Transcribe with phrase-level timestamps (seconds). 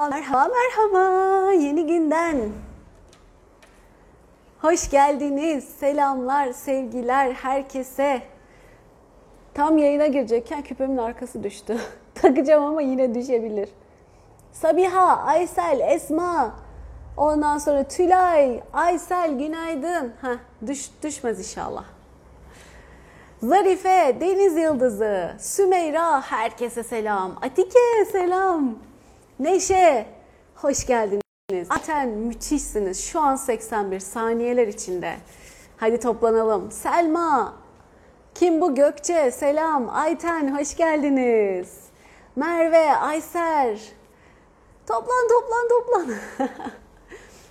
[0.00, 2.36] Merhaba merhaba yeni günden.
[4.60, 5.64] Hoş geldiniz.
[5.64, 8.22] Selamlar, sevgiler herkese.
[9.54, 11.78] Tam yayına girecekken küpemin arkası düştü.
[12.14, 13.68] Takacağım ama yine düşebilir.
[14.52, 16.54] Sabiha, Aysel, Esma.
[17.16, 20.12] Ondan sonra Tülay, Aysel günaydın.
[20.20, 20.36] Ha
[20.66, 21.84] düş, düşmez inşallah.
[23.42, 27.36] Zarife, Deniz Yıldızı, Sümeyra, herkese selam.
[27.42, 28.74] Atike selam.
[29.38, 30.06] Neşe,
[30.54, 31.68] hoş geldiniz.
[31.68, 33.04] Zaten müthişsiniz.
[33.04, 35.14] Şu an 81 saniyeler içinde.
[35.76, 36.70] Hadi toplanalım.
[36.70, 37.54] Selma,
[38.34, 39.30] kim bu Gökçe?
[39.30, 39.88] Selam.
[39.92, 41.78] Ayten, hoş geldiniz.
[42.36, 43.78] Merve, Ayser.
[44.86, 46.16] Toplan, toplan, toplan.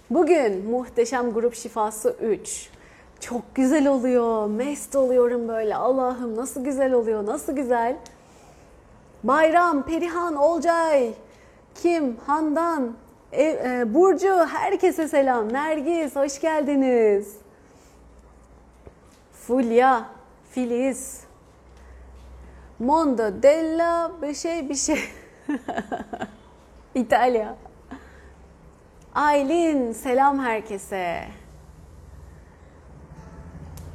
[0.10, 2.70] Bugün muhteşem grup şifası 3.
[3.20, 4.48] Çok güzel oluyor.
[4.48, 5.76] Mest oluyorum böyle.
[5.76, 7.26] Allah'ım nasıl güzel oluyor.
[7.26, 7.98] Nasıl güzel.
[9.24, 11.14] Bayram, Perihan, Olcay,
[11.76, 12.94] Kim, Handan,
[13.32, 15.54] e, e, Burcu, herkese selam.
[15.54, 17.38] Nergis, hoş geldiniz.
[19.34, 20.10] Fulya,
[20.52, 21.24] Filiz,
[22.80, 25.00] Mondo, Della, bir şey bir şey.
[26.96, 27.56] İtalya.
[29.16, 31.24] Aylin, selam herkese.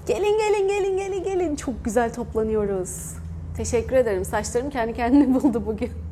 [0.07, 1.57] Gelin gelin gelin gelin gelin.
[1.57, 3.15] Çok güzel toplanıyoruz.
[3.57, 4.25] Teşekkür ederim.
[4.25, 6.08] Saçlarım kendi kendine buldu bugün.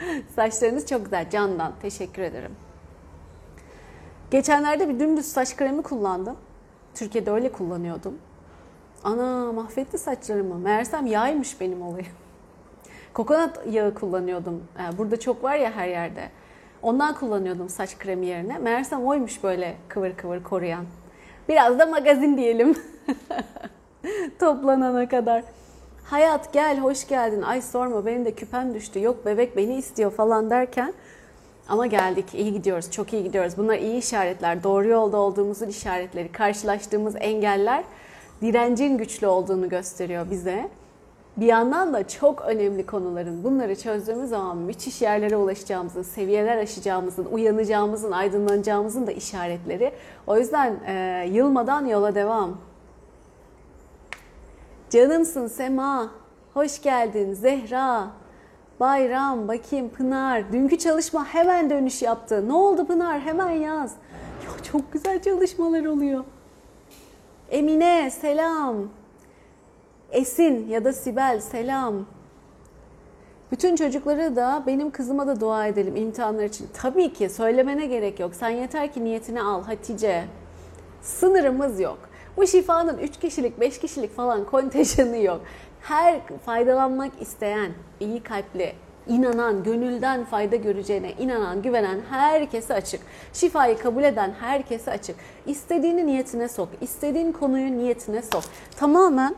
[0.36, 1.30] Saçlarınız çok güzel.
[1.30, 1.72] Candan.
[1.82, 2.56] Teşekkür ederim.
[4.30, 6.36] Geçenlerde bir dümdüz saç kremi kullandım.
[6.94, 8.18] Türkiye'de öyle kullanıyordum.
[9.04, 10.58] Ana mahvetti saçlarımı.
[10.58, 12.12] Meğersem yağymış benim olayım.
[13.14, 14.62] Kokonat yağı kullanıyordum.
[14.78, 16.30] Yani burada çok var ya her yerde.
[16.82, 18.58] Ondan kullanıyordum saç kremi yerine.
[18.58, 20.84] Meğersem oymuş böyle kıvır kıvır koruyan.
[21.48, 22.74] Biraz da magazin diyelim.
[24.38, 25.44] Toplanana kadar.
[26.10, 27.42] Hayat gel hoş geldin.
[27.42, 29.00] Ay sorma benim de küpem düştü.
[29.02, 30.92] Yok bebek beni istiyor falan derken
[31.68, 32.34] ama geldik.
[32.34, 32.90] iyi gidiyoruz.
[32.90, 33.52] Çok iyi gidiyoruz.
[33.56, 34.62] Bunlar iyi işaretler.
[34.62, 36.32] Doğru yolda olduğumuzun işaretleri.
[36.32, 37.84] Karşılaştığımız engeller
[38.42, 40.68] direncin güçlü olduğunu gösteriyor bize.
[41.36, 48.12] Bir yandan da çok önemli konuların bunları çözdüğümüz zaman müthiş yerlere ulaşacağımızın, seviyeler aşacağımızın, uyanacağımızın,
[48.12, 49.92] aydınlanacağımızın da işaretleri.
[50.26, 52.69] O yüzden e, yılmadan yola devam.
[54.90, 56.10] Canımsın Sema,
[56.54, 58.10] hoş geldin Zehra,
[58.80, 60.52] Bayram, bakayım Pınar.
[60.52, 62.48] Dünkü çalışma hemen dönüş yaptı.
[62.48, 63.20] Ne oldu Pınar?
[63.20, 63.94] Hemen yaz.
[64.44, 66.24] Ya çok güzel çalışmalar oluyor.
[67.50, 68.76] Emine selam.
[70.10, 72.06] Esin ya da Sibel selam.
[73.52, 76.68] Bütün çocukları da benim kızıma da dua edelim imtihanlar için.
[76.74, 78.34] Tabii ki söylemene gerek yok.
[78.34, 80.24] Sen yeter ki niyetini al Hatice.
[81.02, 82.09] Sınırımız yok.
[82.36, 85.40] Bu şifanın 3 kişilik, 5 kişilik falan kontenjanı yok.
[85.80, 88.72] Her faydalanmak isteyen, iyi kalpli,
[89.08, 93.00] inanan, gönülden fayda göreceğine inanan, güvenen herkese açık.
[93.32, 95.16] Şifayı kabul eden herkese açık.
[95.46, 98.42] İstediğini niyetine sok, istediğin konuyu niyetine sok.
[98.76, 99.34] Tamamen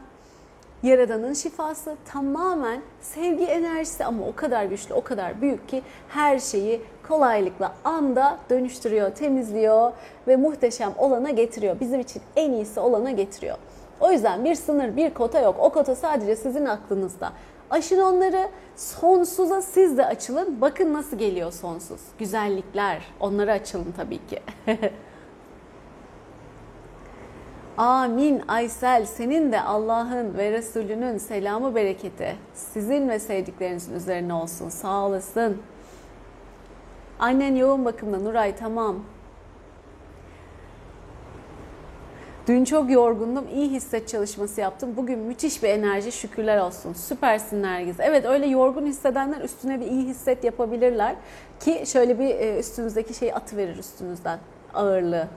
[0.83, 6.83] Yaradan'ın şifası tamamen sevgi enerjisi ama o kadar güçlü, o kadar büyük ki her şeyi
[7.09, 9.93] kolaylıkla anda dönüştürüyor, temizliyor
[10.29, 11.81] ve muhteşem olana getiriyor.
[11.81, 13.57] Bizim için en iyisi olana getiriyor.
[14.01, 15.57] O yüzden bir sınır, bir kota yok.
[15.59, 17.33] O kota sadece sizin aklınızda.
[17.71, 20.61] Aşın onları sonsuza siz de açılın.
[20.61, 22.01] Bakın nasıl geliyor sonsuz.
[22.19, 23.03] Güzellikler.
[23.21, 24.43] Onlara açılın tabii ki.
[27.77, 34.69] Amin Aysel senin de Allah'ın ve Resulünün selamı bereketi sizin ve sevdiklerinizin üzerine olsun.
[34.69, 35.62] Sağ olasın.
[37.22, 38.97] Annen yoğun bakımda Nuray tamam.
[42.49, 43.44] Dün çok yorgundum.
[43.55, 44.97] iyi hisset çalışması yaptım.
[44.97, 46.93] Bugün müthiş bir enerji şükürler olsun.
[46.93, 47.97] Süpersin Nergiz.
[48.00, 51.16] Evet öyle yorgun hissedenler üstüne bir iyi hisset yapabilirler.
[51.61, 54.38] Ki şöyle bir üstünüzdeki şeyi atıverir üstünüzden
[54.75, 55.28] ağırlığı.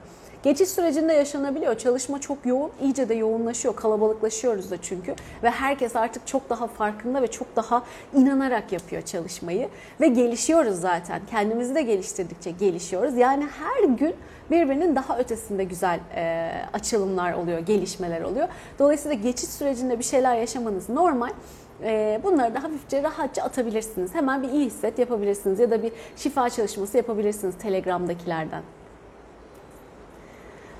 [0.46, 1.78] Geçiş sürecinde yaşanabiliyor.
[1.78, 3.76] Çalışma çok yoğun, iyice de yoğunlaşıyor.
[3.76, 5.14] Kalabalıklaşıyoruz da çünkü.
[5.42, 7.82] Ve herkes artık çok daha farkında ve çok daha
[8.14, 9.68] inanarak yapıyor çalışmayı.
[10.00, 11.20] Ve gelişiyoruz zaten.
[11.30, 13.16] Kendimizi de geliştirdikçe gelişiyoruz.
[13.16, 14.14] Yani her gün
[14.50, 18.48] birbirinin daha ötesinde güzel e, açılımlar oluyor, gelişmeler oluyor.
[18.78, 21.30] Dolayısıyla geçiş sürecinde bir şeyler yaşamanız normal.
[22.24, 24.14] Bunları da hafifçe rahatça atabilirsiniz.
[24.14, 28.62] Hemen bir iyi hisset yapabilirsiniz ya da bir şifa çalışması yapabilirsiniz Telegram'dakilerden.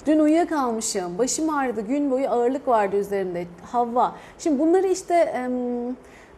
[0.07, 3.47] Dün uyuyakalmışım, başım ağrıdı, gün boyu ağırlık vardı üzerimde.
[3.73, 4.15] Havva.
[4.39, 5.49] Şimdi bunları işte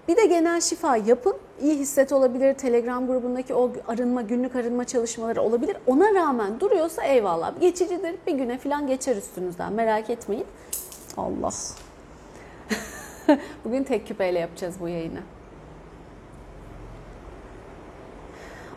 [0.08, 1.34] bir de genel şifa yapın.
[1.60, 2.54] İyi hisset olabilir.
[2.54, 5.76] Telegram grubundaki o arınma, günlük arınma çalışmaları olabilir.
[5.86, 7.60] Ona rağmen duruyorsa eyvallah.
[7.60, 8.14] Geçicidir.
[8.26, 9.72] Bir güne falan geçer üstünüzden.
[9.72, 10.46] Merak etmeyin.
[11.16, 11.50] Allah.
[13.64, 15.20] Bugün tek küpeyle yapacağız bu yayını.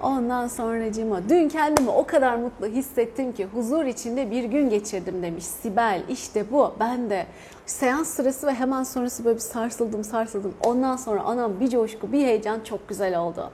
[0.03, 5.43] Ondan sonracığıma dün kendimi o kadar mutlu hissettim ki huzur içinde bir gün geçirdim demiş
[5.43, 6.01] Sibel.
[6.09, 7.25] İşte bu ben de
[7.65, 10.53] seans sırası ve hemen sonrası böyle bir sarsıldım sarsıldım.
[10.63, 13.49] Ondan sonra anam bir coşku bir heyecan çok güzel oldu.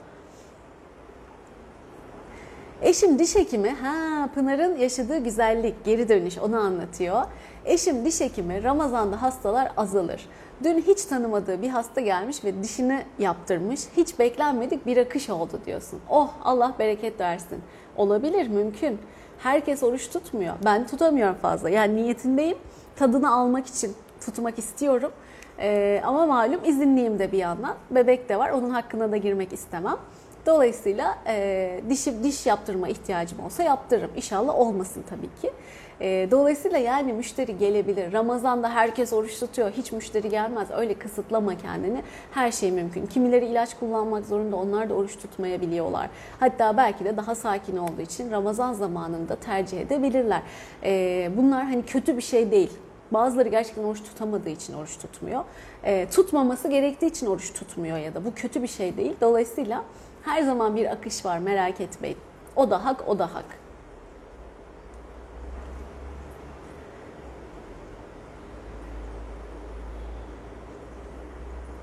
[2.81, 7.23] Eşim diş hekimi, ha Pınar'ın yaşadığı güzellik, geri dönüş onu anlatıyor.
[7.65, 10.29] Eşim diş hekimi, Ramazan'da hastalar azalır.
[10.63, 13.81] Dün hiç tanımadığı bir hasta gelmiş ve dişini yaptırmış.
[13.97, 15.99] Hiç beklenmedik bir akış oldu diyorsun.
[16.09, 17.61] Oh Allah bereket versin.
[17.95, 18.99] Olabilir, mümkün.
[19.39, 20.53] Herkes oruç tutmuyor.
[20.65, 21.69] Ben tutamıyorum fazla.
[21.69, 22.57] Yani niyetindeyim.
[22.95, 23.93] Tadını almak için
[24.25, 25.11] tutmak istiyorum.
[25.59, 27.75] Ee, ama malum izinliyim de bir yandan.
[27.91, 28.49] Bebek de var.
[28.49, 29.97] Onun hakkına da girmek istemem.
[30.47, 34.11] Dolayısıyla e, diş, diş yaptırma ihtiyacım olsa yaptırırım.
[34.15, 35.51] İnşallah olmasın tabii ki.
[36.01, 38.13] E, dolayısıyla yani müşteri gelebilir.
[38.13, 39.71] Ramazan'da herkes oruç tutuyor.
[39.71, 40.67] Hiç müşteri gelmez.
[40.77, 42.03] Öyle kısıtlama kendini.
[42.31, 43.05] Her şey mümkün.
[43.05, 44.55] Kimileri ilaç kullanmak zorunda.
[44.55, 46.09] Onlar da oruç tutmayabiliyorlar.
[46.39, 50.41] Hatta belki de daha sakin olduğu için Ramazan zamanında tercih edebilirler.
[50.83, 52.71] E, bunlar hani kötü bir şey değil.
[53.11, 55.43] Bazıları gerçekten oruç tutamadığı için oruç tutmuyor.
[55.83, 59.13] E, tutmaması gerektiği için oruç tutmuyor ya da bu kötü bir şey değil.
[59.21, 59.83] Dolayısıyla
[60.27, 62.17] her zaman bir akış var merak etmeyin.
[62.55, 63.45] O da hak, o da hak.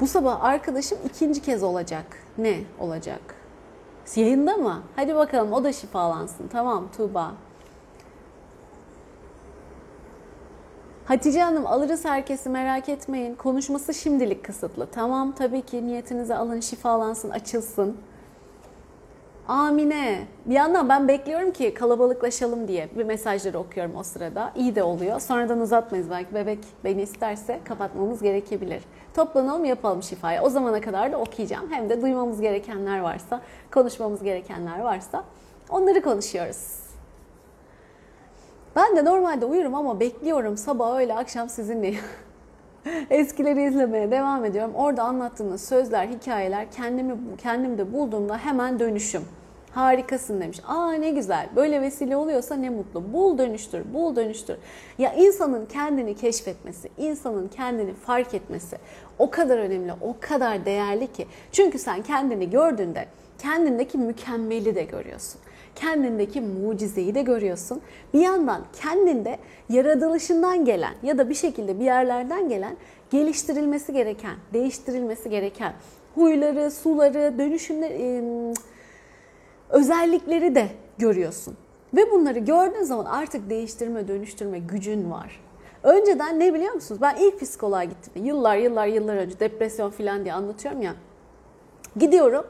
[0.01, 2.07] Bu sabah arkadaşım ikinci kez olacak.
[2.39, 3.21] Ne olacak?
[4.17, 4.83] Yayında mı?
[4.97, 6.49] Hadi bakalım o da şifalansın.
[6.49, 7.33] Tamam Tuğba.
[11.05, 13.35] Hatice Hanım alırız herkesi merak etmeyin.
[13.35, 14.87] Konuşması şimdilik kısıtlı.
[14.93, 17.97] Tamam tabii ki niyetinize alın şifalansın açılsın.
[19.49, 20.27] Amine.
[20.47, 24.53] Bir yandan ben bekliyorum ki kalabalıklaşalım diye bir mesajları okuyorum o sırada.
[24.57, 25.21] İyi de oluyor.
[25.21, 28.83] Sonradan uzatmayız belki bebek beni isterse kapatmamız gerekebilir.
[29.15, 30.41] Toplanalım yapalım şifayı.
[30.41, 31.71] O zamana kadar da okuyacağım.
[31.71, 35.25] Hem de duymamız gerekenler varsa, konuşmamız gerekenler varsa
[35.71, 36.85] onları konuşuyoruz.
[38.77, 41.95] Ben de normalde uyurum ama bekliyorum sabah öyle akşam sizinle.
[43.11, 44.75] Eskileri izlemeye devam ediyorum.
[44.75, 49.23] Orada anlattığınız sözler, hikayeler kendimi kendimde bulduğumda hemen dönüşüm.
[49.71, 50.61] Harikasın demiş.
[50.67, 51.49] Aa ne güzel.
[51.57, 53.13] Böyle vesile oluyorsa ne mutlu.
[53.13, 54.57] Bul dönüştür, bul dönüştür.
[54.99, 58.79] Ya insanın kendini keşfetmesi, insanın kendini fark etmesi
[59.19, 61.27] o kadar önemli, o kadar değerli ki.
[61.53, 63.07] Çünkü sen kendini gördüğünde
[63.39, 65.41] kendindeki mükemmeli de görüyorsun
[65.77, 67.81] kendindeki mucizeyi de görüyorsun.
[68.15, 69.39] Bir yandan kendinde
[69.69, 72.77] yaratılışından gelen ya da bir şekilde bir yerlerden gelen
[73.11, 75.73] geliştirilmesi gereken, değiştirilmesi gereken
[76.15, 78.55] huyları, suları, dönüşümleri,
[79.69, 80.69] özellikleri de
[80.99, 81.57] görüyorsun.
[81.95, 85.41] Ve bunları gördüğün zaman artık değiştirme, dönüştürme gücün var.
[85.83, 87.01] Önceden ne biliyor musunuz?
[87.03, 88.25] Ben ilk psikoloğa gittim.
[88.25, 90.95] Yıllar yıllar yıllar önce depresyon falan diye anlatıyorum ya.
[91.97, 92.45] Gidiyorum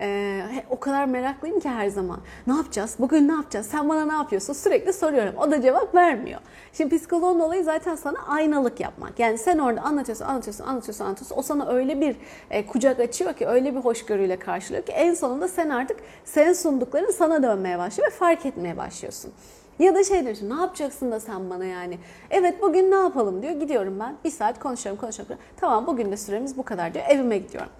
[0.00, 2.18] ee, o kadar meraklıyım ki her zaman.
[2.46, 2.96] Ne yapacağız?
[2.98, 3.66] Bugün ne yapacağız?
[3.66, 4.52] Sen bana ne yapıyorsun?
[4.52, 5.34] Sürekli soruyorum.
[5.36, 6.40] O da cevap vermiyor.
[6.72, 9.18] Şimdi psikoloğun olayı zaten sana aynalık yapmak.
[9.18, 11.36] Yani sen orada anlatıyorsun, anlatıyorsun, anlatıyorsun, anlatıyorsun.
[11.36, 12.16] O sana öyle bir
[12.50, 17.10] e, kucak açıyor ki, öyle bir hoşgörüyle karşılıyor ki en sonunda sen artık senin sundukların
[17.10, 19.32] sana dönmeye başlıyor ve fark etmeye başlıyorsun.
[19.78, 21.98] Ya da şey diyorsun ne yapacaksın da sen bana yani.
[22.30, 23.52] Evet bugün ne yapalım diyor.
[23.52, 25.36] Gidiyorum ben bir saat konuşuyorum konuşuyorum.
[25.56, 27.04] Tamam bugün de süremiz bu kadar diyor.
[27.08, 27.70] Evime gidiyorum.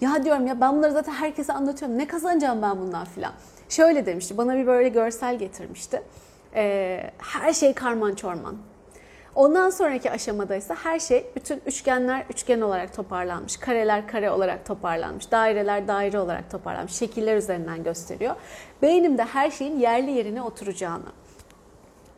[0.00, 1.98] Ya diyorum ya ben bunları zaten herkese anlatıyorum.
[1.98, 3.32] Ne kazanacağım ben bundan filan.
[3.68, 4.38] Şöyle demişti.
[4.38, 6.02] Bana bir böyle görsel getirmişti.
[6.54, 8.56] Ee, her şey karman çorman.
[9.34, 15.30] Ondan sonraki aşamada ise her şey bütün üçgenler üçgen olarak toparlanmış, kareler kare olarak toparlanmış,
[15.30, 18.34] daireler daire olarak toparlanmış, şekiller üzerinden gösteriyor.
[18.82, 21.12] Beynimde her şeyin yerli yerine oturacağını.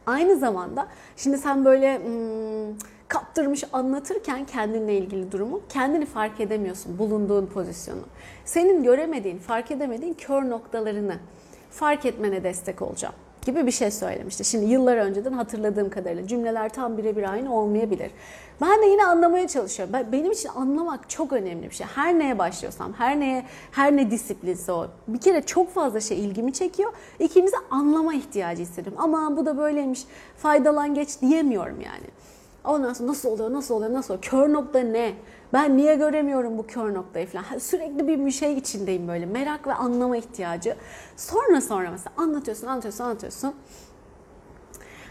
[0.07, 0.87] Aynı zamanda
[1.17, 2.77] şimdi sen böyle hmm,
[3.13, 8.01] kaptırmış anlatırken kendinle ilgili durumu kendini fark edemiyorsun bulunduğun pozisyonu.
[8.45, 11.17] Senin göremediğin, fark edemediğin kör noktalarını
[11.71, 13.15] fark etmene destek olacağım
[13.47, 14.45] gibi bir şey söylemişti.
[14.45, 18.11] Şimdi yıllar önceden hatırladığım kadarıyla cümleler tam birebir aynı olmayabilir.
[18.61, 19.95] Ben de yine anlamaya çalışıyorum.
[20.13, 21.87] Benim için anlamak çok önemli bir şey.
[21.95, 24.87] Her neye başlıyorsam, her neye, her ne disiplinse o.
[25.09, 26.93] Bir kere çok fazla şey ilgimi çekiyor.
[27.19, 29.03] İkincisi anlama ihtiyacı hissediyorum.
[29.03, 30.05] Ama bu da böyleymiş,
[30.37, 32.22] faydalan geç diyemiyorum yani.
[32.65, 34.23] Ondan sonra nasıl oluyor, nasıl oluyor, nasıl oluyor?
[34.31, 35.15] Kör nokta ne?
[35.53, 37.59] Ben niye göremiyorum bu kör noktayı falan.
[37.59, 39.27] Sürekli bir şey içindeyim böyle.
[39.27, 40.77] Merak ve anlama ihtiyacı.
[41.17, 43.55] Sonra sonra mesela anlatıyorsun, anlatıyorsun, anlatıyorsun.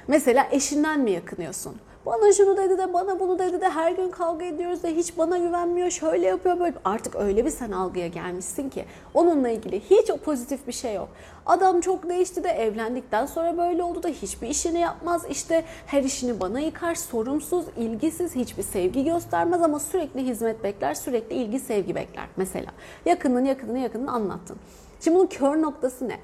[0.07, 1.75] Mesela eşinden mi yakınıyorsun?
[2.05, 5.37] Bana şunu dedi de bana bunu dedi de her gün kavga ediyoruz de hiç bana
[5.37, 6.73] güvenmiyor şöyle yapıyor böyle.
[6.85, 11.09] Artık öyle bir sen algıya gelmişsin ki onunla ilgili hiç o pozitif bir şey yok.
[11.45, 15.25] Adam çok değişti de evlendikten sonra böyle oldu da hiçbir işini yapmaz.
[15.29, 21.35] İşte her işini bana yıkar, sorumsuz, ilgisiz, hiçbir sevgi göstermez ama sürekli hizmet bekler, sürekli
[21.35, 22.71] ilgi, sevgi bekler mesela.
[23.05, 24.57] Yakının yakınını yakınını anlattın.
[25.01, 26.17] Şimdi bunun kör noktası ne?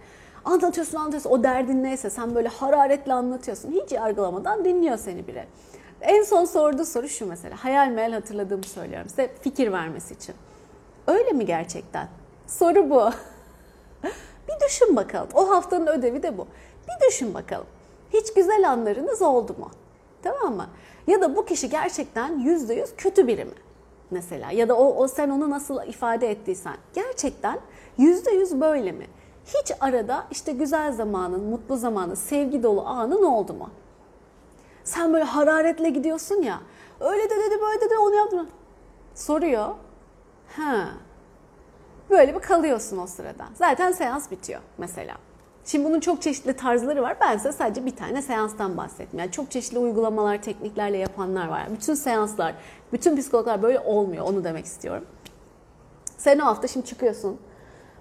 [0.48, 3.72] Anlatıyorsun anlatıyorsun o derdin neyse sen böyle hararetle anlatıyorsun.
[3.72, 5.46] Hiç yargılamadan dinliyor seni biri.
[6.01, 7.56] En son sorduğu soru şu mesela.
[7.63, 10.36] Hayal meyal hatırladığımı söylüyorum size fikir vermesi için.
[11.08, 12.08] Öyle mi gerçekten?
[12.48, 13.10] Soru bu.
[14.48, 15.30] bir düşün bakalım.
[15.34, 16.48] O haftanın ödevi de bu.
[16.88, 17.68] Bir düşün bakalım.
[18.13, 19.72] Hiç güzel anlarınız oldu mu?
[20.24, 20.68] Tamam mı?
[21.08, 23.51] Ya da bu kişi gerçekten yüzde yüz kötü biri mi?
[24.12, 27.60] Mesela ya da o, o sen onu nasıl ifade ettiysen gerçekten
[27.98, 29.08] yüzde yüz böyle mi?
[29.48, 33.70] Hiç arada işte güzel zamanın, mutlu zamanın, sevgi dolu anın oldu mu?
[34.84, 36.62] Sen böyle hararetle gidiyorsun ya.
[37.00, 38.50] Öyle de dedi böyle dedi onu yaptın.
[39.16, 39.68] Soruyor.
[40.56, 40.88] Ha.
[42.10, 43.46] Böyle bir kalıyorsun o sırada.
[43.56, 45.16] Zaten seans bitiyor mesela.
[45.66, 47.18] Şimdi bunun çok çeşitli tarzları var.
[47.22, 49.20] Ben size sadece bir tane seanstan bahsettim.
[49.20, 51.68] Yani çok çeşitli uygulamalar, tekniklerle yapanlar var.
[51.72, 52.54] Bütün seanslar,
[52.94, 54.25] bütün psikologlar böyle olmuyor.
[54.25, 55.06] Onu demek istiyorum.
[56.18, 57.39] Sen o hafta şimdi çıkıyorsun.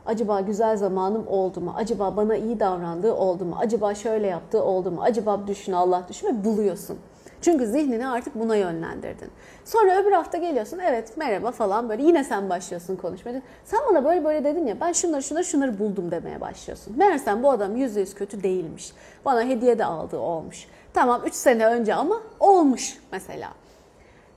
[0.06, 1.74] Acaba güzel zamanım oldu mu?
[1.76, 3.56] Acaba bana iyi davrandığı oldu mu?
[3.60, 5.00] Acaba şöyle yaptığı oldu mu?
[5.02, 6.98] Acaba düşün Allah düşün ve buluyorsun.
[7.40, 9.28] Çünkü zihnini artık buna yönlendirdin.
[9.64, 13.42] Sonra öbür hafta geliyorsun evet merhaba falan böyle yine sen başlıyorsun konuşmaya.
[13.64, 16.98] Sen bana böyle böyle dedin ya ben şunları şunları şunları buldum demeye başlıyorsun.
[16.98, 18.92] Meğersem bu adam yüzde yüz kötü değilmiş.
[19.24, 20.66] Bana hediye de aldığı olmuş.
[20.94, 23.48] Tamam 3 sene önce ama olmuş mesela.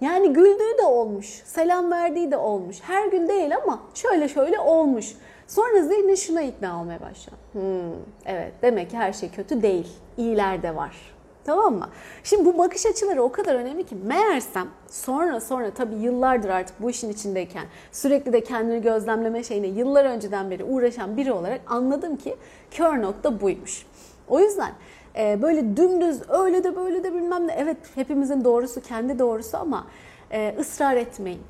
[0.02, 2.78] Yani güldüğü de olmuş, selam verdiği de olmuş.
[2.82, 5.16] Her gün değil ama şöyle şöyle olmuş.
[5.50, 7.38] Sonra zihni şuna ikna olmaya başlıyor.
[7.52, 9.88] Hmm, evet demek ki her şey kötü değil.
[10.18, 10.96] İyiler de var.
[11.44, 11.90] Tamam mı?
[12.24, 16.90] Şimdi bu bakış açıları o kadar önemli ki meğersem sonra sonra tabii yıllardır artık bu
[16.90, 22.36] işin içindeyken sürekli de kendini gözlemleme şeyine yıllar önceden beri uğraşan biri olarak anladım ki
[22.72, 23.86] kör nokta buymuş.
[24.28, 24.72] O yüzden
[25.18, 29.88] e, böyle dümdüz öyle de böyle de bilmem ne evet hepimizin doğrusu kendi doğrusu ama
[30.32, 31.42] e, ısrar etmeyin.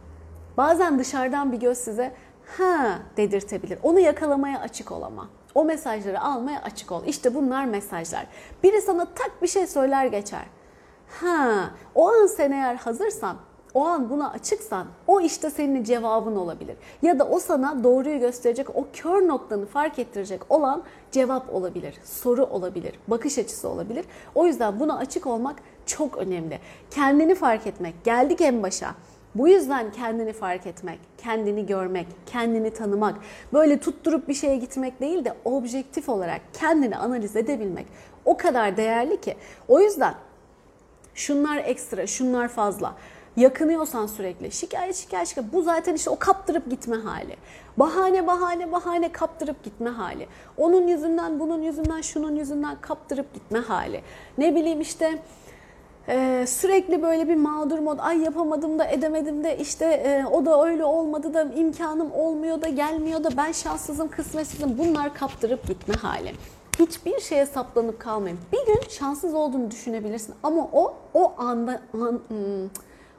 [0.57, 2.11] Bazen dışarıdan bir göz size
[2.57, 3.79] ha dedirtebilir.
[3.83, 5.29] Onu yakalamaya açık ol ama.
[5.55, 7.03] O mesajları almaya açık ol.
[7.07, 8.27] İşte bunlar mesajlar.
[8.63, 10.45] Biri sana tak bir şey söyler geçer.
[11.21, 13.37] Ha, o an sen eğer hazırsan,
[13.73, 16.77] o an buna açıksan o işte senin cevabın olabilir.
[17.01, 22.45] Ya da o sana doğruyu gösterecek, o kör noktanı fark ettirecek olan cevap olabilir, soru
[22.45, 24.05] olabilir, bakış açısı olabilir.
[24.35, 26.59] O yüzden buna açık olmak çok önemli.
[26.91, 28.03] Kendini fark etmek.
[28.03, 28.95] Geldik en başa.
[29.35, 33.15] Bu yüzden kendini fark etmek, kendini görmek, kendini tanımak,
[33.53, 37.85] böyle tutturup bir şeye gitmek değil de objektif olarak kendini analiz edebilmek
[38.25, 39.35] o kadar değerli ki.
[39.67, 40.13] O yüzden
[41.15, 42.95] şunlar ekstra, şunlar fazla.
[43.37, 47.35] Yakınıyorsan sürekli şikayet şikayet şikayet bu zaten işte o kaptırıp gitme hali.
[47.77, 50.27] Bahane bahane bahane kaptırıp gitme hali.
[50.57, 54.01] Onun yüzünden bunun yüzünden şunun yüzünden kaptırıp gitme hali.
[54.37, 55.19] Ne bileyim işte
[56.07, 60.65] ee, sürekli böyle bir mağdur mod, ay yapamadım da edemedim de işte e, o da
[60.65, 66.33] öyle olmadı da imkanım olmuyor da gelmiyor da ben şanssızım kısmetsizim bunlar kaptırıp gitme hali.
[66.79, 68.39] Hiçbir şeye saplanıp kalmayın.
[68.51, 72.69] Bir gün şanssız olduğunu düşünebilirsin ama o o anda an, hmm,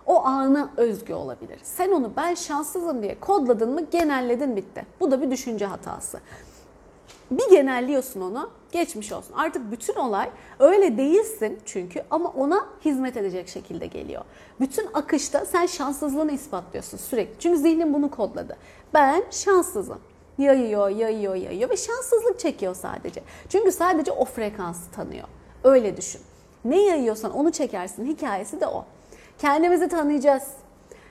[0.06, 1.58] o ana özgü olabilir.
[1.62, 4.86] Sen onu ben şanssızım diye kodladın mı genelledin bitti.
[5.00, 6.20] Bu da bir düşünce hatası.
[7.30, 9.32] Bir genelliyorsun onu geçmiş olsun.
[9.32, 14.24] Artık bütün olay öyle değilsin çünkü ama ona hizmet edecek şekilde geliyor.
[14.60, 17.40] Bütün akışta sen şanssızlığını ispatlıyorsun sürekli.
[17.40, 18.56] Çünkü zihnin bunu kodladı.
[18.94, 19.98] Ben şanssızım.
[20.38, 23.22] Yayıyor, yayıyor, yayıyor ve şanssızlık çekiyor sadece.
[23.48, 25.28] Çünkü sadece o frekansı tanıyor.
[25.64, 26.20] Öyle düşün.
[26.64, 28.06] Ne yayıyorsan onu çekersin.
[28.06, 28.84] Hikayesi de o.
[29.38, 30.42] Kendimizi tanıyacağız.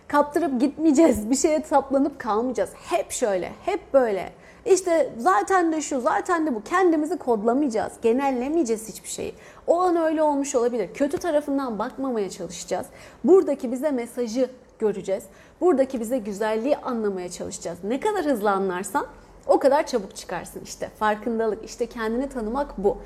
[0.07, 1.29] Kaptırıp gitmeyeceğiz.
[1.29, 2.69] Bir şeye saplanıp kalmayacağız.
[2.89, 4.33] Hep şöyle, hep böyle.
[4.65, 6.63] İşte zaten de şu, zaten de bu.
[6.63, 9.33] Kendimizi kodlamayacağız, genellemeyeceğiz hiçbir şeyi.
[9.67, 10.89] O an öyle olmuş olabilir.
[10.93, 12.87] Kötü tarafından bakmamaya çalışacağız.
[13.23, 14.49] Buradaki bize mesajı
[14.79, 15.23] göreceğiz.
[15.61, 17.79] Buradaki bize güzelliği anlamaya çalışacağız.
[17.83, 19.05] Ne kadar hızlı anlarsan
[19.47, 20.89] o kadar çabuk çıkarsın işte.
[20.99, 22.97] Farkındalık, işte kendini tanımak bu.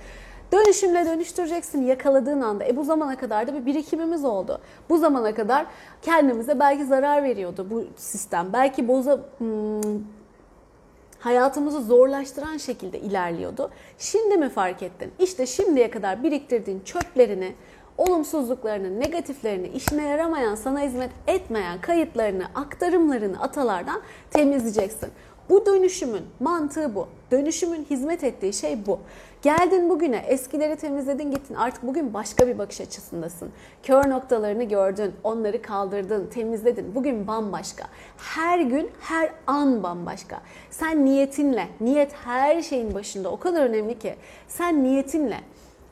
[0.52, 2.66] Dönüşümle dönüştüreceksin yakaladığın anda.
[2.66, 4.62] E bu zamana kadar da bir birikimimiz oldu.
[4.90, 5.66] Bu zamana kadar
[6.02, 8.50] kendimize belki zarar veriyordu bu sistem.
[8.54, 9.82] Belki boza hmm,
[11.24, 13.72] hayatımızı zorlaştıran şekilde ilerliyordu.
[13.98, 15.12] Şimdi mi fark ettin?
[15.20, 17.56] İşte şimdiye kadar biriktirdiğin çöplerini,
[17.98, 24.02] olumsuzluklarını, negatiflerini, işine yaramayan, sana hizmet etmeyen kayıtlarını, aktarımlarını atalardan
[24.32, 25.10] temizleyeceksin.
[25.50, 27.08] Bu dönüşümün mantığı bu.
[27.32, 29.00] Dönüşümün hizmet ettiği şey bu.
[29.44, 31.56] Geldin bugüne, eskileri temizledin gittin.
[31.56, 33.52] Artık bugün başka bir bakış açısındasın.
[33.84, 36.96] Kör noktalarını gördün, onları kaldırdın, temizledin.
[36.96, 37.84] Bugün bambaşka.
[38.18, 40.42] Her gün, her an bambaşka.
[40.72, 44.16] Sen niyetinle, niyet her şeyin başında o kadar önemli ki.
[44.48, 45.38] Sen niyetinle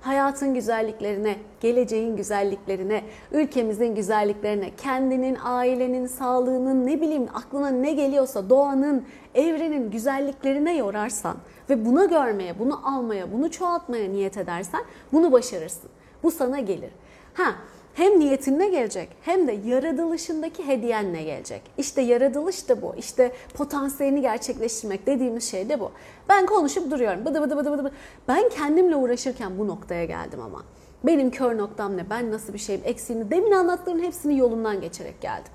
[0.01, 9.05] hayatın güzelliklerine, geleceğin güzelliklerine, ülkemizin güzelliklerine, kendinin, ailenin, sağlığının, ne bileyim aklına ne geliyorsa doğanın,
[9.35, 11.37] evrenin güzelliklerine yorarsan
[11.69, 14.81] ve buna görmeye, bunu almaya, bunu çoğaltmaya niyet edersen
[15.13, 15.89] bunu başarırsın.
[16.23, 16.91] Bu sana gelir.
[17.33, 17.55] Ha
[17.93, 21.61] hem niyetinle gelecek hem de yaratılışındaki hediyenle gelecek.
[21.77, 22.95] İşte yaratılış da bu.
[22.97, 25.91] İşte potansiyelini gerçekleştirmek dediğimiz şey de bu.
[26.29, 27.25] Ben konuşup duruyorum.
[27.25, 27.91] Bıdı bıdı bıdı bıdı.
[28.27, 30.63] Ben kendimle uğraşırken bu noktaya geldim ama.
[31.03, 32.09] Benim kör noktam ne?
[32.09, 32.81] Ben nasıl bir şeyim?
[32.85, 35.53] Eksiğini demin anlattığım hepsini yolundan geçerek geldim.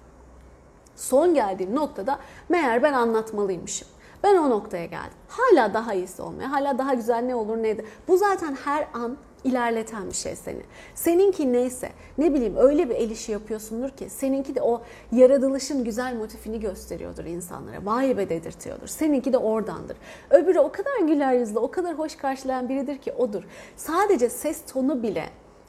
[0.96, 3.88] Son geldiğim noktada meğer ben anlatmalıymışım.
[4.22, 5.18] Ben o noktaya geldim.
[5.28, 7.84] Hala daha iyisi olmaya, hala daha güzel ne olur neydi.
[8.08, 9.16] Bu zaten her an
[9.46, 10.60] ilerleten bir şey seni.
[10.94, 16.14] Seninki neyse ne bileyim öyle bir el işi yapıyorsundur ki seninki de o yaratılışın güzel
[16.14, 17.84] motifini gösteriyordur insanlara.
[17.84, 18.86] Vay be dedirtiyordur.
[18.86, 19.96] Seninki de oradandır.
[20.30, 23.42] Öbürü o kadar güler yüzlü, o kadar hoş karşılayan biridir ki odur.
[23.76, 25.24] Sadece ses tonu bile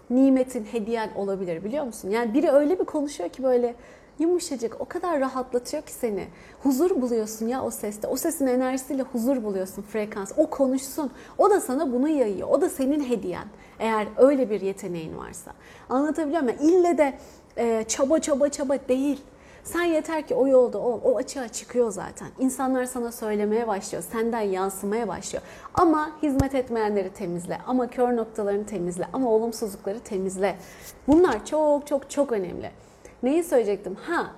[0.10, 2.10] nimetin, hediyen olabilir biliyor musun?
[2.10, 3.76] Yani biri öyle bir konuşuyor ki böyle
[4.20, 6.28] yumuşacık o kadar rahatlatıyor ki seni.
[6.64, 8.08] Huzur buluyorsun ya o seste.
[8.08, 10.32] O sesin enerjisiyle huzur buluyorsun frekans.
[10.38, 11.12] O konuşsun.
[11.38, 12.48] O da sana bunu yayıyor.
[12.48, 13.48] O da senin hediyen.
[13.80, 15.52] Eğer öyle bir yeteneğin varsa.
[15.90, 16.58] Anlatabiliyor muyum?
[16.62, 17.18] İlle de
[17.58, 19.22] e, çaba çaba çaba değil.
[19.64, 22.28] Sen yeter ki o yolda o, o açığa çıkıyor zaten.
[22.40, 25.44] İnsanlar sana söylemeye başlıyor, senden yansımaya başlıyor.
[25.74, 30.58] Ama hizmet etmeyenleri temizle, ama kör noktalarını temizle, ama olumsuzlukları temizle.
[31.08, 32.72] Bunlar çok çok çok önemli.
[33.24, 33.96] Neyi söyleyecektim?
[33.96, 34.32] Ha,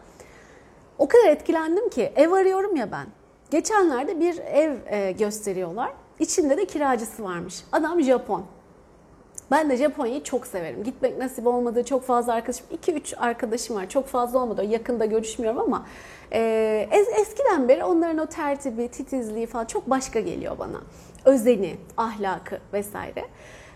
[0.97, 3.07] o kadar etkilendim ki ev arıyorum ya ben.
[3.51, 5.91] Geçenlerde bir ev e, gösteriyorlar.
[6.19, 7.63] İçinde de kiracısı varmış.
[7.71, 8.45] Adam Japon.
[9.51, 10.83] Ben de Japonya'yı çok severim.
[10.83, 11.83] Gitmek nasip olmadı.
[11.83, 13.89] Çok fazla arkadaşım, 2-3 arkadaşım var.
[13.89, 14.63] Çok fazla olmadı.
[14.63, 15.85] Yakında görüşmüyorum ama
[16.33, 20.81] e, eskiden beri onların o tertibi, titizliği falan çok başka geliyor bana.
[21.25, 23.25] Özeni, ahlakı vesaire.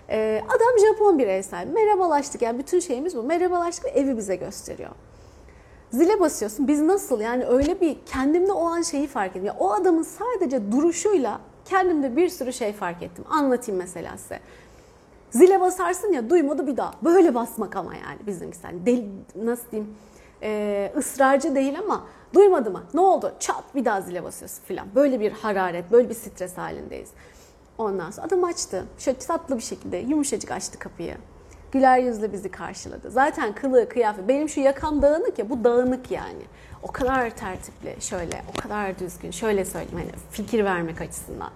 [0.10, 1.72] E, adam Japon bir ev sahibi.
[1.72, 3.24] Merhabalaştık yani bütün şeyimiz bu.
[3.24, 4.92] Merhabalaştık evi bize gösteriyor.
[5.92, 6.68] Zile basıyorsun.
[6.68, 9.46] Biz nasıl yani öyle bir kendimde o an şeyi fark ettim.
[9.46, 13.26] Yani o adamın sadece duruşuyla kendimde bir sürü şey fark ettim.
[13.30, 14.40] Anlatayım mesela size.
[15.32, 16.94] Zile basarsın ya duymadı bir daha.
[17.04, 18.66] Böyle basmak ama yani bizimkisi.
[18.66, 19.96] Yani deli, nasıl diyeyim
[20.44, 22.84] e, ısrarcı değil ama duymadı mı?
[22.94, 23.34] Ne oldu?
[23.40, 24.88] Çat bir daha zile basıyorsun filan.
[24.96, 27.10] Böyle bir hararet, böyle bir stres halindeyiz.
[27.78, 28.86] Ondan sonra adam açtı.
[28.98, 31.18] Şöyle tatlı bir şekilde yumuşacık açtı kapıyı.
[31.72, 33.12] Güler yüzle bizi karşıladı.
[33.12, 34.28] Zaten kılığı, kıyafet.
[34.28, 36.44] Benim şu yakam dağınık ya bu dağınık yani.
[36.84, 39.32] O kadar tertipli şöyle, o kadar düzgün.
[39.32, 41.52] Şöyle söyleyeyim hani fikir vermek açısından.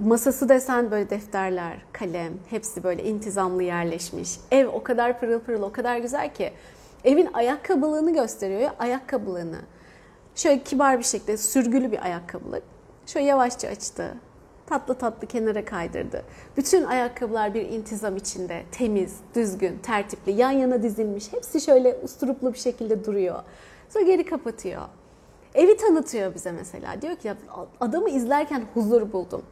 [0.00, 4.38] Masası desen böyle defterler, kalem, hepsi böyle intizamlı yerleşmiş.
[4.50, 6.52] Ev o kadar pırıl pırıl, o kadar güzel ki.
[7.04, 9.58] Evin ayakkabılığını gösteriyor ya, ayakkabılığını.
[10.34, 12.62] Şöyle kibar bir şekilde sürgülü bir ayakkabılık.
[13.06, 14.14] Şöyle yavaşça açtı
[14.72, 16.24] tatlı tatlı kenara kaydırdı.
[16.56, 21.32] Bütün ayakkabılar bir intizam içinde, temiz, düzgün, tertipli, yan yana dizilmiş.
[21.32, 23.42] Hepsi şöyle usturuplu bir şekilde duruyor.
[23.88, 24.82] Sonra geri kapatıyor.
[25.54, 27.02] Evi tanıtıyor bize mesela.
[27.02, 27.32] Diyor ki
[27.80, 29.42] adamı izlerken huzur buldum.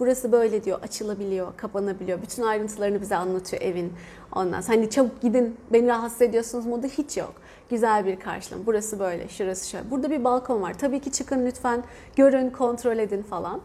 [0.00, 2.22] Burası böyle diyor, açılabiliyor, kapanabiliyor.
[2.22, 3.92] Bütün ayrıntılarını bize anlatıyor evin.
[4.32, 7.32] Ondan sonra hani çabuk gidin, beni rahatsız ediyorsunuz modu hiç yok.
[7.70, 8.66] Güzel bir karşılama.
[8.66, 9.90] Burası böyle, şurası şöyle.
[9.90, 10.78] Burada bir balkon var.
[10.78, 11.84] Tabii ki çıkın lütfen,
[12.16, 13.60] görün, kontrol edin falan.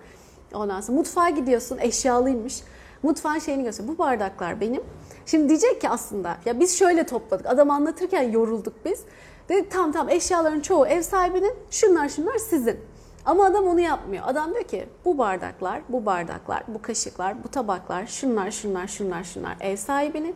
[0.53, 2.63] Ondan sonra mutfağa gidiyorsun eşyalıymış.
[3.03, 3.95] Mutfağın şeyini gösteriyor.
[3.95, 4.81] Bu bardaklar benim.
[5.25, 7.45] Şimdi diyecek ki aslında ya biz şöyle topladık.
[7.45, 9.03] Adam anlatırken yorulduk biz.
[9.49, 11.53] Dedi tam tam eşyaların çoğu ev sahibinin.
[11.71, 12.79] Şunlar şunlar sizin.
[13.25, 14.23] Ama adam onu yapmıyor.
[14.27, 19.57] Adam diyor ki bu bardaklar, bu bardaklar, bu kaşıklar, bu tabaklar, şunlar, şunlar, şunlar, şunlar
[19.59, 20.35] ev sahibinin.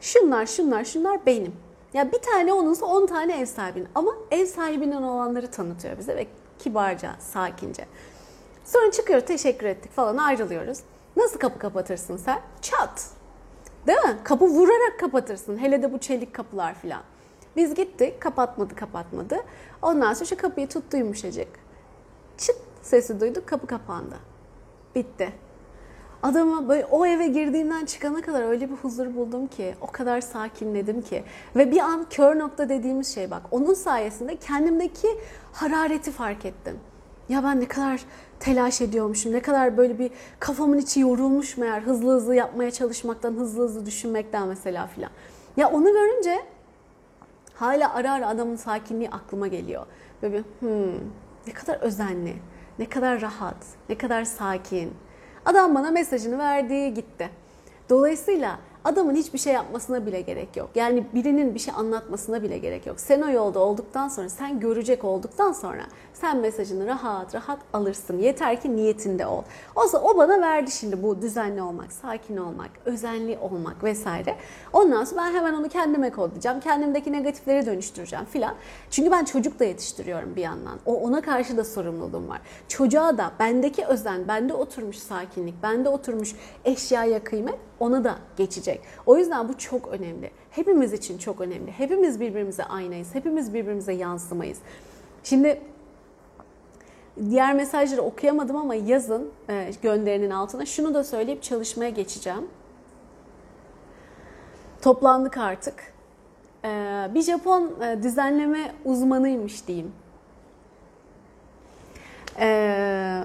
[0.00, 1.52] Şunlar, şunlar, şunlar benim.
[1.94, 3.88] Ya bir tane onunsa on tane ev sahibinin.
[3.94, 6.26] Ama ev sahibinin olanları tanıtıyor bize ve
[6.58, 7.86] kibarca, sakince.
[8.64, 10.78] Sonra çıkıyor teşekkür ettik falan ayrılıyoruz.
[11.16, 12.40] Nasıl kapı kapatırsın sen?
[12.60, 13.10] Çat.
[13.86, 14.16] Değil mi?
[14.24, 15.58] Kapı vurarak kapatırsın.
[15.58, 17.02] Hele de bu çelik kapılar falan.
[17.56, 19.36] Biz gittik kapatmadı kapatmadı.
[19.82, 21.48] Ondan sonra şu kapıyı tuttu yumuşacık.
[22.38, 24.14] Çıt sesi duyduk kapı kapandı.
[24.94, 25.32] Bitti.
[26.22, 31.02] Adama böyle o eve girdiğimden çıkana kadar öyle bir huzur buldum ki, o kadar sakinledim
[31.02, 31.24] ki
[31.56, 33.42] ve bir an kör nokta dediğimiz şey bak.
[33.50, 35.08] Onun sayesinde kendimdeki
[35.52, 36.80] harareti fark ettim.
[37.28, 38.00] Ya ben ne kadar
[38.40, 39.32] telaş ediyormuşum.
[39.32, 44.48] Ne kadar böyle bir kafamın içi yorulmuş meğer hızlı hızlı yapmaya çalışmaktan, hızlı hızlı düşünmekten
[44.48, 45.10] mesela filan.
[45.56, 46.42] Ya onu görünce
[47.54, 49.86] hala ara ara adamın sakinliği aklıma geliyor.
[50.22, 50.94] Böyle bir hmm,
[51.46, 52.36] ne kadar özenli,
[52.78, 53.56] ne kadar rahat,
[53.88, 54.94] ne kadar sakin.
[55.44, 57.30] Adam bana mesajını verdi, gitti.
[57.90, 60.70] Dolayısıyla Adamın hiçbir şey yapmasına bile gerek yok.
[60.74, 63.00] Yani birinin bir şey anlatmasına bile gerek yok.
[63.00, 65.82] Sen o yolda olduktan sonra, sen görecek olduktan sonra
[66.14, 68.18] sen mesajını rahat rahat alırsın.
[68.18, 69.42] Yeter ki niyetinde ol.
[69.76, 74.36] O, o bana verdi şimdi bu düzenli olmak, sakin olmak, özenli olmak vesaire.
[74.72, 76.60] Ondan sonra ben hemen onu kendime kodlayacağım.
[76.60, 78.54] Kendimdeki negatifleri dönüştüreceğim filan.
[78.90, 80.78] Çünkü ben çocuk da yetiştiriyorum bir yandan.
[80.86, 82.40] O ona karşı da sorumluluğum var.
[82.68, 88.80] Çocuğa da bendeki özen, bende oturmuş sakinlik, bende oturmuş eşyaya kıymet ona da geçecek.
[89.06, 90.30] O yüzden bu çok önemli.
[90.50, 91.72] Hepimiz için çok önemli.
[91.72, 93.14] Hepimiz birbirimize aynayız.
[93.14, 94.58] Hepimiz birbirimize yansımayız.
[95.24, 95.60] Şimdi
[97.30, 100.66] diğer mesajları okuyamadım ama yazın e, gönderinin altına.
[100.66, 102.48] Şunu da söyleyip çalışmaya geçeceğim.
[104.82, 105.92] Toplandık artık.
[106.64, 106.68] E,
[107.14, 109.92] bir Japon e, düzenleme uzmanıymış diyeyim.
[112.40, 113.24] Eee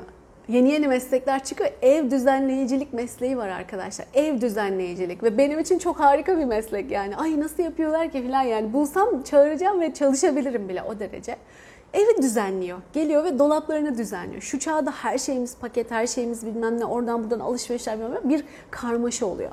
[0.49, 1.69] yeni yeni meslekler çıkıyor.
[1.81, 4.07] Ev düzenleyicilik mesleği var arkadaşlar.
[4.13, 7.17] Ev düzenleyicilik ve benim için çok harika bir meslek yani.
[7.17, 11.35] Ay nasıl yapıyorlar ki falan yani bulsam çağıracağım ve çalışabilirim bile o derece.
[11.93, 12.77] Evi düzenliyor.
[12.93, 14.41] Geliyor ve dolaplarını düzenliyor.
[14.41, 18.43] Şu çağda her şeyimiz paket, her şeyimiz bilmem ne oradan buradan alışverişler bilmem ne bir
[18.71, 19.51] karmaşa oluyor.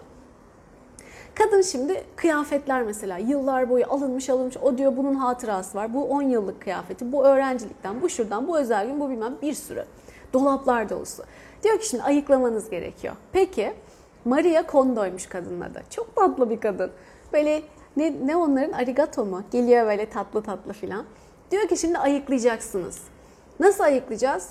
[1.34, 5.94] Kadın şimdi kıyafetler mesela yıllar boyu alınmış alınmış o diyor bunun hatırası var.
[5.94, 9.84] Bu 10 yıllık kıyafeti, bu öğrencilikten, bu şuradan, bu özel gün, bu bilmem bir sürü.
[10.34, 11.22] Dolaplar dolusu.
[11.62, 13.14] Diyor ki şimdi ayıklamanız gerekiyor.
[13.32, 13.72] Peki
[14.24, 15.82] Maria Kondo'ymuş kadının adı.
[15.90, 16.90] Çok tatlı bir kadın.
[17.32, 17.62] Böyle
[17.96, 19.42] ne, ne onların arigato mu?
[19.50, 21.04] Geliyor böyle tatlı tatlı filan.
[21.50, 23.00] Diyor ki şimdi ayıklayacaksınız.
[23.60, 24.48] Nasıl ayıklayacağız?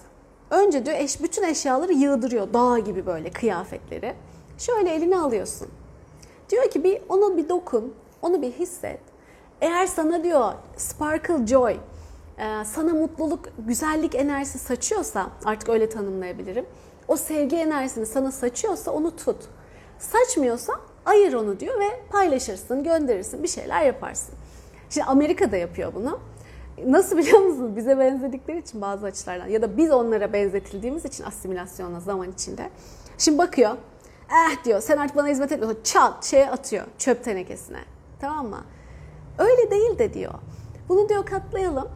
[0.50, 2.54] Önce diyor eş, bütün eşyaları yığdırıyor.
[2.54, 4.16] Dağ gibi böyle kıyafetleri.
[4.58, 5.68] Şöyle eline alıyorsun.
[6.50, 9.00] Diyor ki bir onu bir dokun, onu bir hisset.
[9.62, 11.78] Eğer sana diyor sparkle joy,
[12.66, 16.66] sana mutluluk, güzellik enerjisi saçıyorsa artık öyle tanımlayabilirim.
[17.08, 19.38] O sevgi enerjisini sana saçıyorsa onu tut.
[20.00, 20.74] Saçmıyorsa
[21.06, 24.36] ayır onu diyor ve paylaşırsın, gönderirsin, bir şeyler yaparsın.
[24.90, 26.20] Şimdi Amerika da yapıyor bunu.
[26.86, 27.76] Nasıl biliyor musunuz?
[27.76, 32.70] Bize benzedikleri için bazı açılardan ya da biz onlara benzetildiğimiz için asimilasyonla zaman içinde.
[33.18, 33.78] Şimdi bakıyor.
[34.30, 35.84] Eh diyor sen artık bana hizmet etmiyorsun.
[35.84, 37.80] Çat şeye atıyor çöp tenekesine.
[38.22, 38.64] Tamam mı?
[39.38, 40.34] Öyle değil de diyor.
[40.90, 41.90] Bunu diyor katlayalım.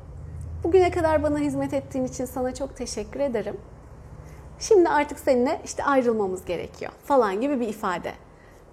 [0.63, 3.57] Bugüne kadar bana hizmet ettiğin için sana çok teşekkür ederim.
[4.59, 8.13] Şimdi artık seninle işte ayrılmamız gerekiyor falan gibi bir ifade.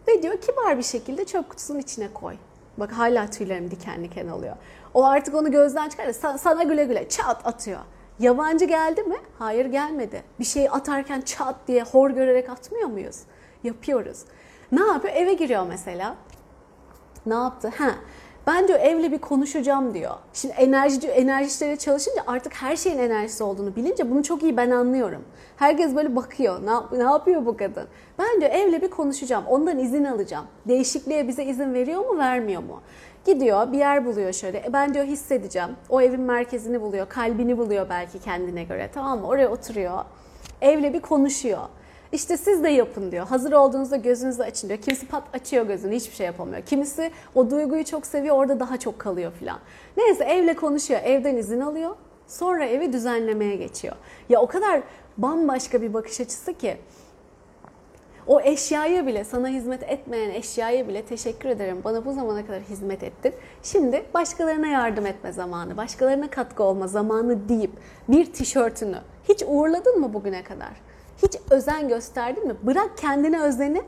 [0.08, 2.36] Ve diyor kibar bir şekilde çöp kutusunun içine koy.
[2.76, 4.56] Bak hala tüylerim diken diken oluyor.
[4.94, 6.14] O artık onu gözden çıkarıyor.
[6.38, 7.80] Sana güle güle çat atıyor.
[8.18, 9.16] Yabancı geldi mi?
[9.38, 10.22] Hayır gelmedi.
[10.40, 13.20] Bir şeyi atarken çat diye hor görerek atmıyor muyuz?
[13.64, 14.18] Yapıyoruz.
[14.72, 15.14] Ne yapıyor?
[15.16, 16.16] Eve giriyor mesela.
[17.26, 17.72] Ne yaptı?
[17.78, 17.94] Ha,
[18.46, 20.14] ben diyor evle bir konuşacağım diyor.
[20.32, 25.24] Şimdi enerji enerji çalışınca artık her şeyin enerjisi olduğunu bilince bunu çok iyi ben anlıyorum.
[25.56, 26.66] Herkes böyle bakıyor.
[26.66, 27.88] Ne, ne yapıyor bu kadın?
[28.18, 29.44] Ben diyor evle bir konuşacağım.
[29.46, 30.44] Ondan izin alacağım.
[30.68, 32.80] Değişikliğe bize izin veriyor mu, vermiyor mu?
[33.26, 34.58] Gidiyor bir yer buluyor şöyle.
[34.58, 35.70] E ben diyor hissedeceğim.
[35.88, 37.08] O evin merkezini buluyor.
[37.08, 38.90] Kalbini buluyor belki kendine göre.
[38.94, 39.26] Tamam mı?
[39.26, 40.04] Oraya oturuyor.
[40.62, 41.60] Evle bir konuşuyor.
[42.12, 43.26] İşte siz de yapın diyor.
[43.26, 44.80] Hazır olduğunuzda gözünüzü açın diyor.
[44.80, 46.62] Kimisi pat açıyor gözünü hiçbir şey yapamıyor.
[46.62, 49.58] Kimisi o duyguyu çok seviyor orada daha çok kalıyor filan.
[49.96, 51.00] Neyse evle konuşuyor.
[51.04, 51.96] Evden izin alıyor.
[52.26, 53.96] Sonra evi düzenlemeye geçiyor.
[54.28, 54.82] Ya o kadar
[55.18, 56.76] bambaşka bir bakış açısı ki
[58.26, 61.80] o eşyaya bile, sana hizmet etmeyen eşyaya bile teşekkür ederim.
[61.84, 63.34] Bana bu zamana kadar hizmet ettin.
[63.62, 67.70] Şimdi başkalarına yardım etme zamanı, başkalarına katkı olma zamanı deyip
[68.08, 70.72] bir tişörtünü hiç uğurladın mı bugüne kadar?
[71.22, 72.54] Hiç özen gösterdin mi?
[72.62, 73.82] Bırak kendine özeni,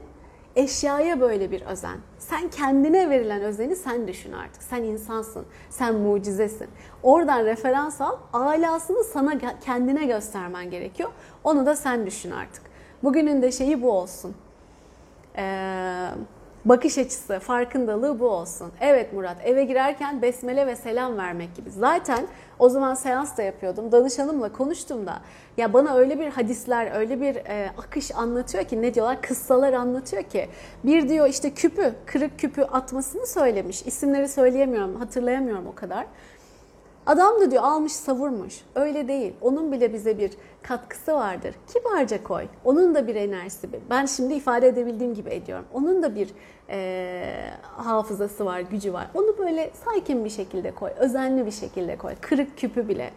[0.56, 1.96] eşyaya böyle bir özen.
[2.18, 4.62] Sen kendine verilen özeni sen düşün artık.
[4.62, 6.68] Sen insansın, sen mucizesin.
[7.02, 11.10] Oradan referans al, alasını sana kendine göstermen gerekiyor.
[11.44, 12.62] Onu da sen düşün artık.
[13.02, 14.34] Bugünün de şeyi bu olsun.
[15.36, 16.08] Ee,
[16.68, 18.72] bakış açısı, farkındalığı bu olsun.
[18.81, 21.70] Evet Murat, eve girerken besmele ve selam vermek gibi.
[21.70, 22.26] Zaten
[22.59, 23.92] o zaman seans da yapıyordum.
[23.92, 25.20] Danışanımla konuştuğumda
[25.57, 29.22] ya bana öyle bir hadisler, öyle bir e, akış anlatıyor ki ne diyorlar?
[29.22, 30.48] Kıssalar anlatıyor ki.
[30.85, 33.83] Bir diyor işte küpü, kırık küpü atmasını söylemiş.
[33.83, 36.07] İsimleri söyleyemiyorum, hatırlayamıyorum o kadar.
[37.06, 38.60] Adam da diyor almış savurmuş.
[38.74, 39.32] Öyle değil.
[39.40, 40.30] Onun bile bize bir
[40.62, 41.54] katkısı vardır.
[41.72, 42.44] Kibarca koy.
[42.64, 43.68] Onun da bir enerjisi.
[43.90, 45.64] Ben şimdi ifade edebildiğim gibi ediyorum.
[45.74, 46.28] Onun da bir
[46.70, 49.06] e, hafızası var, gücü var.
[49.14, 50.90] Onu böyle sakin bir şekilde koy.
[50.98, 52.14] Özenli bir şekilde koy.
[52.20, 53.10] Kırık küpü bile.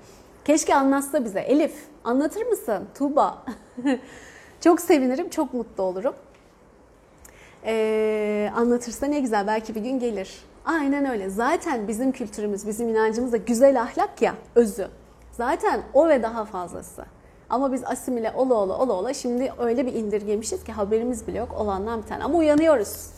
[0.45, 1.39] Keşke anlatsa bize.
[1.39, 2.87] Elif anlatır mısın?
[2.97, 3.43] Tuğba.
[4.61, 6.13] çok sevinirim, çok mutlu olurum.
[7.65, 9.47] Ee, anlatırsa ne güzel.
[9.47, 10.48] Belki bir gün gelir.
[10.69, 11.29] Aynen öyle.
[11.29, 14.87] Zaten bizim kültürümüz, bizim inancımız da güzel ahlak ya, özü.
[15.31, 17.05] Zaten o ve daha fazlası.
[17.49, 21.55] Ama biz asimile ola ola ola ola şimdi öyle bir indirgemişiz ki haberimiz bile yok
[21.59, 22.23] olandan bir tane.
[22.23, 23.09] Ama uyanıyoruz.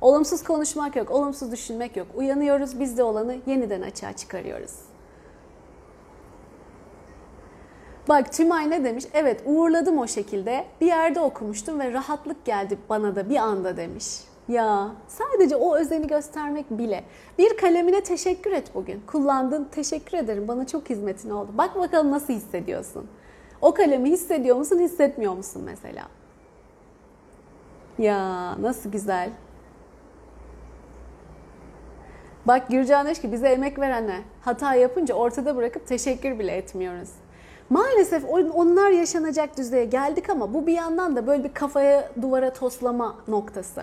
[0.00, 2.06] Olumsuz konuşmak yok, olumsuz düşünmek yok.
[2.14, 4.74] Uyanıyoruz, biz de olanı yeniden açığa çıkarıyoruz.
[8.08, 9.04] Bak Tümay ne demiş?
[9.14, 10.64] Evet uğurladım o şekilde.
[10.80, 14.29] Bir yerde okumuştum ve rahatlık geldi bana da bir anda demiş.
[14.48, 17.04] Ya sadece o özeni göstermek bile.
[17.38, 19.02] Bir kalemine teşekkür et bugün.
[19.06, 21.50] Kullandın teşekkür ederim bana çok hizmetin oldu.
[21.58, 23.06] Bak bakalım nasıl hissediyorsun.
[23.60, 26.08] O kalemi hissediyor musun hissetmiyor musun mesela?
[27.98, 29.30] Ya nasıl güzel.
[32.46, 37.10] Bak Gürcan ki bize emek verenler hata yapınca ortada bırakıp teşekkür bile etmiyoruz.
[37.70, 38.24] Maalesef
[38.54, 43.82] onlar yaşanacak düzeye geldik ama bu bir yandan da böyle bir kafaya duvara toslama noktası.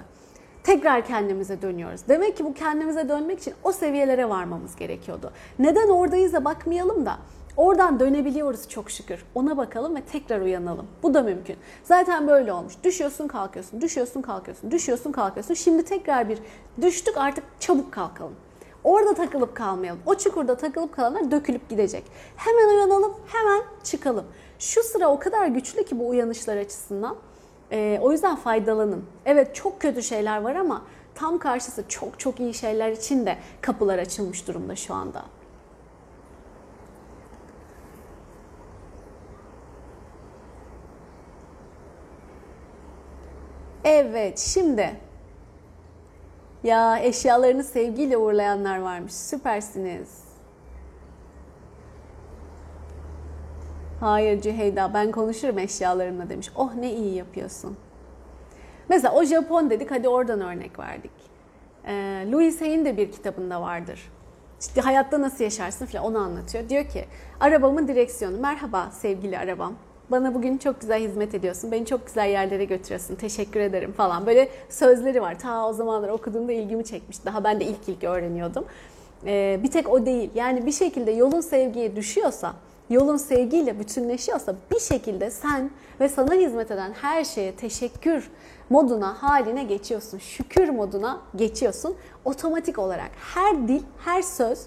[0.68, 2.02] Tekrar kendimize dönüyoruz.
[2.10, 5.32] Demek ki bu kendimize dönmek için o seviyelere varmamız gerekiyordu.
[5.60, 7.18] Neden oradayız da bakmayalım da
[7.58, 9.26] Oradan dönebiliyoruz çok şükür.
[9.36, 10.88] Ona bakalım ve tekrar uyanalım.
[11.04, 11.56] Bu da mümkün.
[11.84, 12.74] Zaten böyle olmuş.
[12.84, 15.54] Düşüyorsun kalkıyorsun, düşüyorsun kalkıyorsun, düşüyorsun kalkıyorsun.
[15.54, 16.40] Şimdi tekrar bir
[16.82, 18.36] düştük artık çabuk kalkalım.
[18.84, 20.02] Orada takılıp kalmayalım.
[20.06, 22.04] O çukurda takılıp kalanlar dökülüp gidecek.
[22.36, 24.26] Hemen uyanalım, hemen çıkalım.
[24.60, 27.16] Şu sıra o kadar güçlü ki bu uyanışlar açısından.
[27.72, 29.06] Ee, o yüzden faydalanın.
[29.26, 30.82] Evet çok kötü şeyler var ama
[31.16, 35.24] tam karşısı çok çok iyi şeyler için de kapılar açılmış durumda şu anda.
[43.84, 44.96] Evet, şimdi
[46.64, 49.14] ya eşyalarını sevgiyle uğurlayanlar varmış.
[49.14, 50.27] Süpersiniz.
[54.00, 56.52] Hayır Cüheyda ben konuşurum eşyalarımla demiş.
[56.56, 57.78] Oh ne iyi yapıyorsun.
[58.90, 61.12] Mesela o Japon dedik hadi oradan örnek verdik.
[61.88, 64.12] Ee, Louis Hay'in de bir kitabında vardır.
[64.60, 66.70] İşte hayatta nasıl yaşarsın falan onu anlatıyor.
[66.70, 67.06] Diyor ki
[67.40, 69.74] arabamın direksiyonu merhaba sevgili arabam
[70.12, 71.72] bana bugün çok güzel hizmet ediyorsun.
[71.72, 73.16] Beni çok güzel yerlere götürüyorsun.
[73.16, 74.26] Teşekkür ederim falan.
[74.26, 75.40] Böyle sözleri var.
[75.40, 77.26] Ta o zamanlar okuduğumda ilgimi çekmiş.
[77.26, 78.66] Daha ben de ilk ilk öğreniyordum.
[79.26, 80.30] Ee, bir tek o değil.
[80.36, 82.54] Yani bir şekilde yolun sevgiye düşüyorsa,
[82.90, 88.30] yolun sevgiyle bütünleşiyorsa bir şekilde sen ve sana hizmet eden her şeye teşekkür
[88.70, 90.18] moduna haline geçiyorsun.
[90.18, 91.96] Şükür moduna geçiyorsun.
[92.26, 94.60] Otomatik olarak her dil, her söz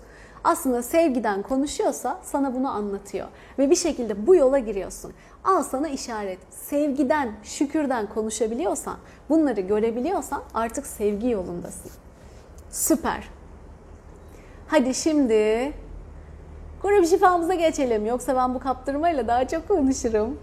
[0.44, 3.28] aslında sevgiden konuşuyorsa sana bunu anlatıyor.
[3.59, 5.12] Ve bir şekilde bu yola giriyorsun.
[5.44, 6.38] Al sana işaret.
[6.50, 8.96] Sevgiden, şükürden konuşabiliyorsan,
[9.28, 11.90] bunları görebiliyorsan artık sevgi yolundasın.
[12.70, 13.28] Süper.
[14.66, 15.72] Hadi şimdi
[16.83, 18.07] grup şifamıza geçelim.
[18.07, 20.38] Yoksa ben bu kaptırmayla daha çok konuşurum.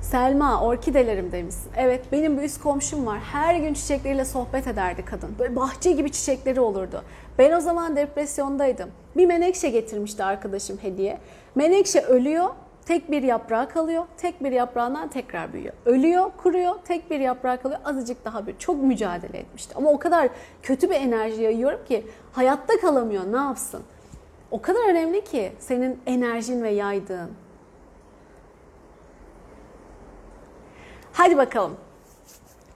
[0.00, 1.70] Selma, orkidelerim demişsin.
[1.76, 3.18] Evet, benim bir üst komşum var.
[3.18, 5.34] Her gün çiçekleriyle sohbet ederdi kadın.
[5.38, 7.02] Böyle bahçe gibi çiçekleri olurdu.
[7.38, 8.90] Ben o zaman depresyondaydım.
[9.16, 11.18] Bir menekşe getirmişti arkadaşım hediye.
[11.54, 12.48] Menekşe ölüyor,
[12.86, 14.04] tek bir yaprağı kalıyor.
[14.16, 15.74] Tek bir yaprağından tekrar büyüyor.
[15.86, 17.80] Ölüyor, kuruyor, tek bir yaprağı kalıyor.
[17.84, 19.74] Azıcık daha bir çok mücadele etmişti.
[19.76, 20.28] Ama o kadar
[20.62, 23.32] kötü bir enerji yayıyorum ki hayatta kalamıyor.
[23.32, 23.82] Ne yapsın?
[24.50, 27.30] O kadar önemli ki senin enerjin ve yaydığın.
[31.12, 31.76] Hadi bakalım.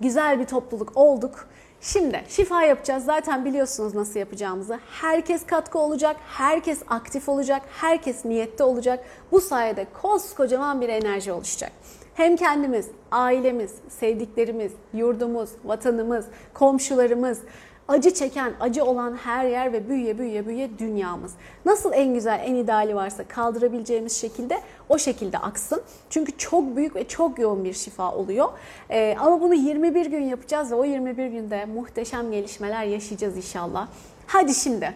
[0.00, 1.48] Güzel bir topluluk olduk.
[1.80, 3.04] Şimdi şifa yapacağız.
[3.04, 4.78] Zaten biliyorsunuz nasıl yapacağımızı.
[4.90, 9.04] Herkes katkı olacak, herkes aktif olacak, herkes niyette olacak.
[9.32, 11.72] Bu sayede koskocaman bir enerji oluşacak.
[12.14, 17.40] Hem kendimiz, ailemiz, sevdiklerimiz, yurdumuz, vatanımız, komşularımız,
[17.88, 21.32] acı çeken, acı olan her yer ve büyüye büyüye büyüye dünyamız.
[21.64, 25.82] Nasıl en güzel, en ideali varsa kaldırabileceğimiz şekilde o şekilde aksın.
[26.10, 28.48] Çünkü çok büyük ve çok yoğun bir şifa oluyor.
[28.90, 33.88] Ee, ama bunu 21 gün yapacağız ve o 21 günde muhteşem gelişmeler yaşayacağız inşallah.
[34.26, 34.94] Hadi şimdi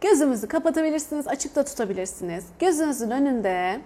[0.00, 2.44] gözümüzü kapatabilirsiniz, açıkta tutabilirsiniz.
[2.58, 3.80] Gözünüzün önünde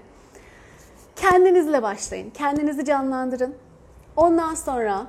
[1.16, 2.30] kendinizle başlayın.
[2.30, 3.54] Kendinizi canlandırın.
[4.16, 5.06] Ondan sonra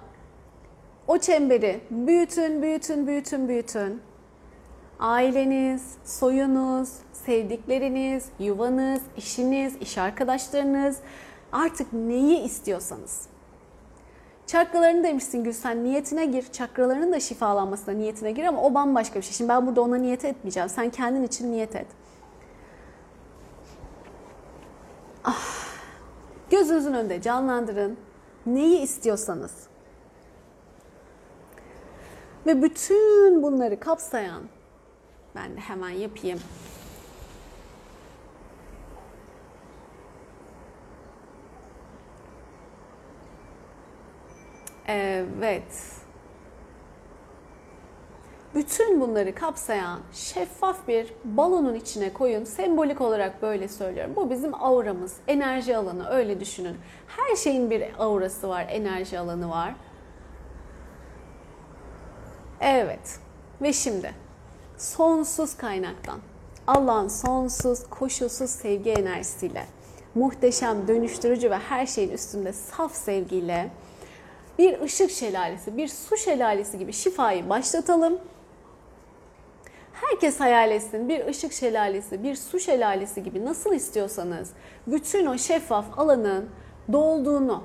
[1.07, 4.01] o çemberi büyütün, büyütün, büyütün, büyütün.
[4.99, 10.97] Aileniz, soyunuz, sevdikleriniz, yuvanız, işiniz, iş arkadaşlarınız
[11.51, 13.31] artık neyi istiyorsanız.
[14.47, 16.51] Çakralarını demişsin Gülsen niyetine gir.
[16.51, 19.33] Çakralarının da şifalanmasına niyetine gir ama o bambaşka bir şey.
[19.33, 20.69] Şimdi ben burada ona niyet etmeyeceğim.
[20.69, 21.87] Sen kendin için niyet et.
[25.23, 25.61] Ah.
[26.49, 27.97] Gözünüzün önünde canlandırın.
[28.45, 29.70] Neyi istiyorsanız.
[32.45, 34.41] Ve bütün bunları kapsayan
[35.35, 36.39] ben de hemen yapayım.
[44.87, 46.01] Evet.
[48.55, 52.43] Bütün bunları kapsayan şeffaf bir balonun içine koyun.
[52.43, 54.13] Sembolik olarak böyle söylüyorum.
[54.15, 56.77] Bu bizim auramız, enerji alanı öyle düşünün.
[57.07, 59.73] Her şeyin bir aurası var, enerji alanı var.
[62.61, 63.19] Evet.
[63.61, 64.13] Ve şimdi
[64.77, 66.19] sonsuz kaynaktan
[66.67, 69.65] Allah'ın sonsuz, koşulsuz sevgi enerjisiyle
[70.15, 73.69] muhteşem, dönüştürücü ve her şeyin üstünde saf sevgiyle
[74.57, 78.19] bir ışık şelalesi, bir su şelalesi gibi şifayı başlatalım.
[79.93, 84.49] Herkes hayal etsin bir ışık şelalesi, bir su şelalesi gibi nasıl istiyorsanız
[84.87, 86.49] bütün o şeffaf alanın
[86.91, 87.63] dolduğunu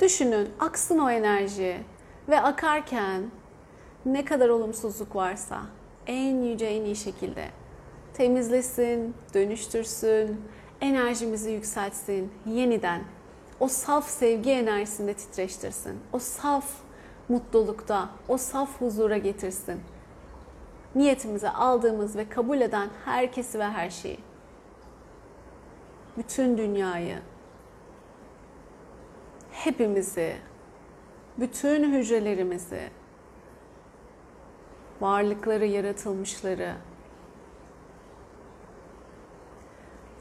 [0.00, 0.48] düşünün.
[0.60, 1.76] Aksın o enerji
[2.28, 3.22] ve akarken
[4.06, 5.62] ne kadar olumsuzluk varsa
[6.06, 7.48] en yüce en iyi şekilde
[8.14, 10.40] temizlesin, dönüştürsün,
[10.80, 13.02] enerjimizi yükseltsin, yeniden
[13.60, 16.00] o saf sevgi enerjisinde titreştirsin.
[16.12, 16.64] O saf
[17.28, 19.80] mutlulukta, o saf huzura getirsin.
[20.94, 24.18] Niyetimize aldığımız ve kabul eden herkesi ve her şeyi.
[26.16, 27.18] Bütün dünyayı,
[29.52, 30.36] hepimizi,
[31.38, 32.90] bütün hücrelerimizi,
[35.00, 36.74] varlıkları, yaratılmışları,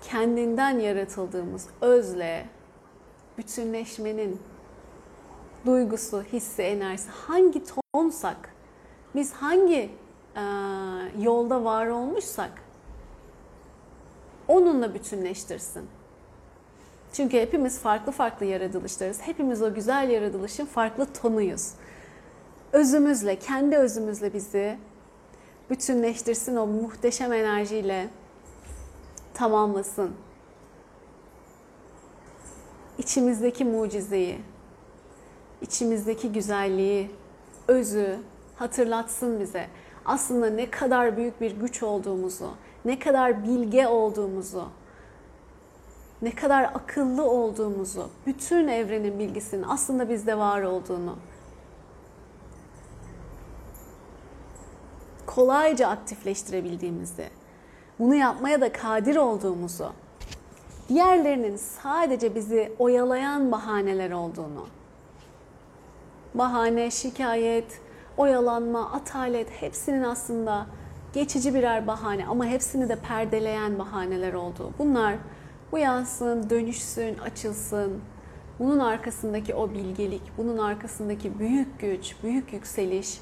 [0.01, 2.45] kendinden yaratıldığımız özle
[3.37, 4.41] bütünleşmenin
[5.65, 8.55] duygusu, hissi, enerjisi hangi tonsak,
[9.15, 9.91] biz hangi
[10.35, 10.41] e,
[11.19, 12.51] yolda var olmuşsak
[14.47, 15.87] onunla bütünleştirsin.
[17.15, 19.21] Çünkü hepimiz farklı farklı yaratılışlarız.
[19.21, 21.71] Hepimiz o güzel yaratılışın farklı tonuyuz.
[22.73, 24.77] Özümüzle, kendi özümüzle bizi
[25.69, 28.07] bütünleştirsin o muhteşem enerjiyle
[29.33, 30.11] tamamlasın.
[32.97, 34.37] İçimizdeki mucizeyi,
[35.61, 37.11] içimizdeki güzelliği,
[37.67, 38.19] özü
[38.55, 39.67] hatırlatsın bize.
[40.05, 42.51] Aslında ne kadar büyük bir güç olduğumuzu,
[42.85, 44.69] ne kadar bilge olduğumuzu,
[46.21, 51.15] ne kadar akıllı olduğumuzu, bütün evrenin bilgisinin aslında bizde var olduğunu
[55.25, 57.29] kolayca aktifleştirebildiğimizi,
[57.99, 59.91] bunu yapmaya da kadir olduğumuzu,
[60.89, 64.67] diğerlerinin sadece bizi oyalayan bahaneler olduğunu,
[66.33, 67.81] bahane, şikayet,
[68.17, 70.65] oyalanma, atalet hepsinin aslında
[71.13, 74.71] geçici birer bahane ama hepsini de perdeleyen bahaneler olduğu.
[74.79, 75.15] Bunlar
[75.71, 78.01] uyansın, dönüşsün, açılsın.
[78.59, 83.19] Bunun arkasındaki o bilgelik, bunun arkasındaki büyük güç, büyük yükseliş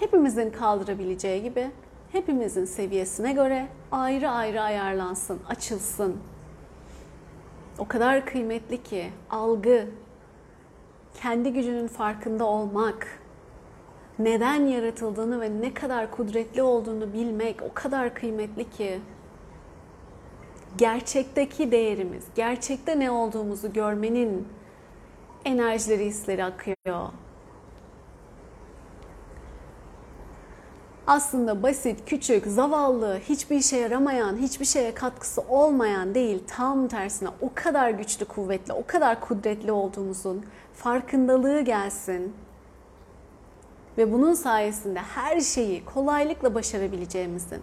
[0.00, 1.70] hepimizin kaldırabileceği gibi
[2.12, 6.16] hepimizin seviyesine göre ayrı ayrı ayarlansın, açılsın.
[7.78, 9.86] O kadar kıymetli ki algı,
[11.14, 13.06] kendi gücünün farkında olmak,
[14.18, 19.00] neden yaratıldığını ve ne kadar kudretli olduğunu bilmek o kadar kıymetli ki
[20.76, 24.48] gerçekteki değerimiz, gerçekte ne olduğumuzu görmenin
[25.44, 27.08] enerjileri, hisleri akıyor.
[31.06, 37.50] Aslında basit, küçük, zavallı, hiçbir işe yaramayan, hiçbir şeye katkısı olmayan değil, tam tersine o
[37.54, 42.34] kadar güçlü, kuvvetli, o kadar kudretli olduğumuzun farkındalığı gelsin.
[43.98, 47.62] Ve bunun sayesinde her şeyi kolaylıkla başarabileceğimizin,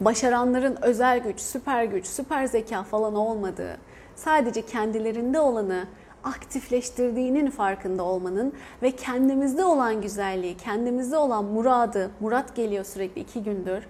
[0.00, 3.76] başaranların özel güç, süper güç, süper zeka falan olmadığı,
[4.14, 5.86] sadece kendilerinde olanı
[6.24, 13.86] aktifleştirdiğinin farkında olmanın ve kendimizde olan güzelliği, kendimizde olan muradı, murat geliyor sürekli iki gündür,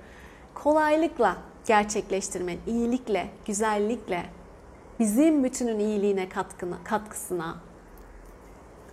[0.54, 4.22] kolaylıkla gerçekleştirmenin, iyilikle, güzellikle,
[4.98, 7.56] bizim bütünün iyiliğine katkına, katkısına,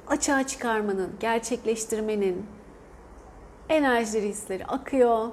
[0.07, 2.45] açığa çıkarmanın, gerçekleştirmenin
[3.69, 5.29] enerjileri, hisleri akıyor.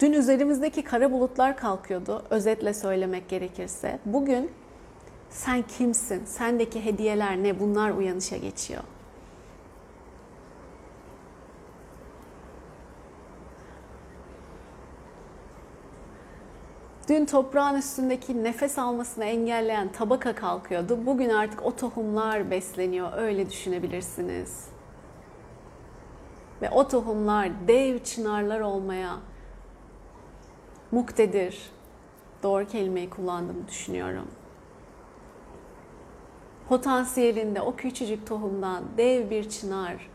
[0.00, 2.22] Dün üzerimizdeki kara bulutlar kalkıyordu.
[2.30, 3.98] Özetle söylemek gerekirse.
[4.04, 4.50] Bugün
[5.30, 6.24] sen kimsin?
[6.24, 7.60] Sendeki hediyeler ne?
[7.60, 8.82] Bunlar uyanışa geçiyor.
[17.08, 21.06] Dün toprağın üstündeki nefes almasını engelleyen tabaka kalkıyordu.
[21.06, 23.12] Bugün artık o tohumlar besleniyor.
[23.16, 24.68] Öyle düşünebilirsiniz.
[26.62, 29.18] Ve o tohumlar dev çınarlar olmaya
[30.90, 31.70] muktedir.
[32.42, 34.28] Doğru kelimeyi kullandığımı düşünüyorum.
[36.68, 40.10] Potansiyelinde o küçücük tohumdan dev bir çınar,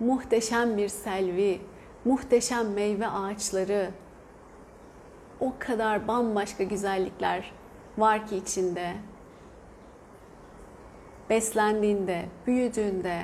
[0.00, 1.60] muhteşem bir selvi,
[2.04, 3.90] muhteşem meyve ağaçları,
[5.40, 7.52] o kadar bambaşka güzellikler
[7.98, 8.92] var ki içinde.
[11.30, 13.22] Beslendiğinde, büyüdüğünde,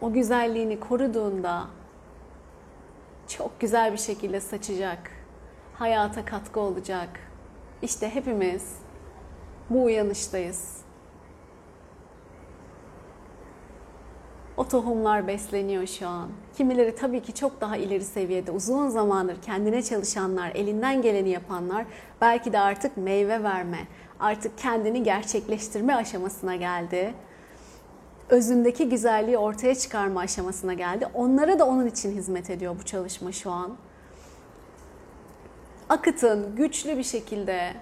[0.00, 1.66] o güzelliğini koruduğunda
[3.28, 5.10] çok güzel bir şekilde saçacak.
[5.74, 7.08] Hayata katkı olacak.
[7.82, 8.76] İşte hepimiz
[9.70, 10.82] Bu uyanıştayız.
[14.56, 16.28] O tohumlar besleniyor şu an.
[16.56, 21.86] Kimileri tabii ki çok daha ileri seviyede uzun zamandır kendine çalışanlar, elinden geleni yapanlar
[22.20, 23.78] belki de artık meyve verme,
[24.20, 27.14] artık kendini gerçekleştirme aşamasına geldi.
[28.32, 31.06] Özündeki güzelliği ortaya çıkarma aşamasına geldi.
[31.14, 33.76] Onlara da onun için hizmet ediyor bu çalışma şu an.
[35.88, 37.74] Akıtın güçlü bir şekilde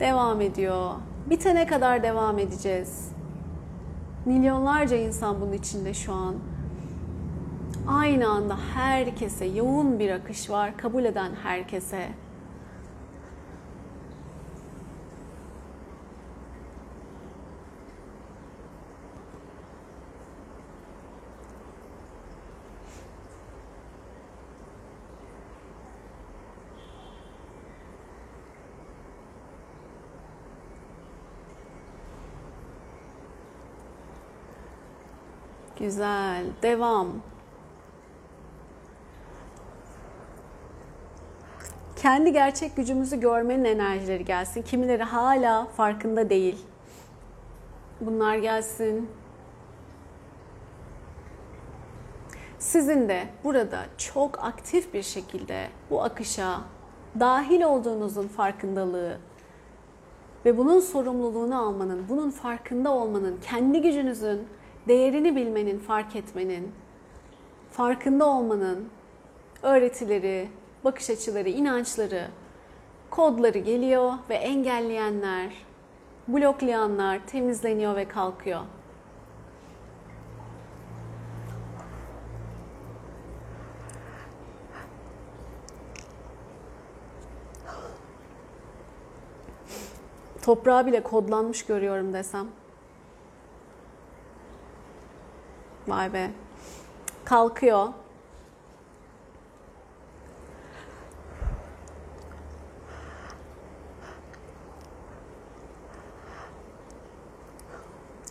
[0.00, 0.94] devam ediyor.
[1.30, 3.08] Bitene kadar devam edeceğiz.
[4.24, 6.34] Milyonlarca insan bunun içinde şu an.
[7.88, 10.76] Aynı anda herkese yoğun bir akış var.
[10.76, 12.08] Kabul eden herkese.
[35.78, 36.44] Güzel.
[36.62, 37.08] Devam.
[41.96, 44.62] Kendi gerçek gücümüzü görmenin enerjileri gelsin.
[44.62, 46.66] Kimileri hala farkında değil.
[48.00, 49.10] Bunlar gelsin.
[52.58, 56.60] Sizin de burada çok aktif bir şekilde bu akışa
[57.20, 59.18] dahil olduğunuzun farkındalığı
[60.44, 64.48] ve bunun sorumluluğunu almanın, bunun farkında olmanın, kendi gücünüzün
[64.88, 66.72] değerini bilmenin, fark etmenin,
[67.70, 68.88] farkında olmanın
[69.62, 70.48] öğretileri,
[70.84, 72.28] bakış açıları, inançları,
[73.10, 75.52] kodları geliyor ve engelleyenler,
[76.28, 78.60] bloklayanlar temizleniyor ve kalkıyor.
[90.42, 92.46] Toprağı bile kodlanmış görüyorum desem.
[95.88, 96.30] Vay be.
[97.24, 97.88] Kalkıyor.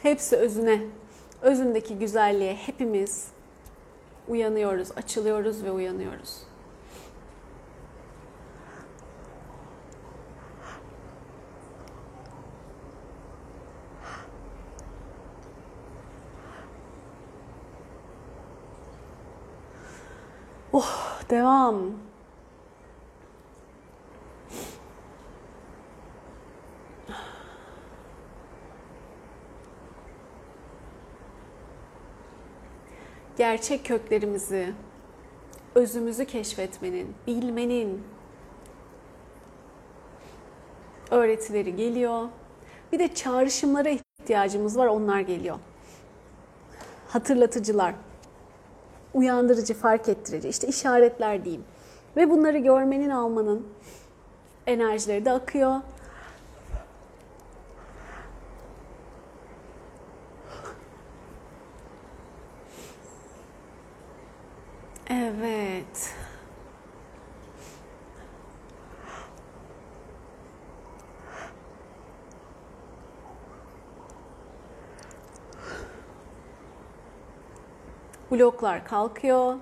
[0.02, 0.82] Hepsi özüne,
[1.42, 3.28] özündeki güzelliğe hepimiz
[4.28, 6.48] uyanıyoruz, açılıyoruz ve uyanıyoruz.
[20.74, 21.92] Oh, devam.
[33.38, 34.74] Gerçek köklerimizi,
[35.76, 38.04] özümüzü keşfetmenin, bilmenin
[41.12, 42.28] öğretileri geliyor.
[42.92, 45.58] Bir de çağrışımlara ihtiyacımız var, onlar geliyor.
[47.08, 47.94] Hatırlatıcılar
[49.14, 51.64] uyandırıcı, fark ettirici, işte işaretler diyeyim.
[52.16, 53.68] Ve bunları görmenin, almanın
[54.68, 55.82] enerjileri de akıyor.
[65.10, 66.14] Evet.
[78.38, 79.56] Bloklar kalkıyor.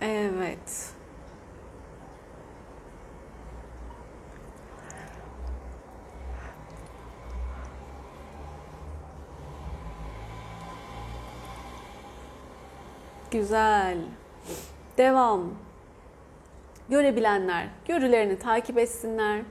[0.00, 0.94] Evet.
[13.30, 13.98] Güzel.
[14.98, 15.54] Devam.
[16.88, 19.42] Görebilenler görülerini takip etsinler.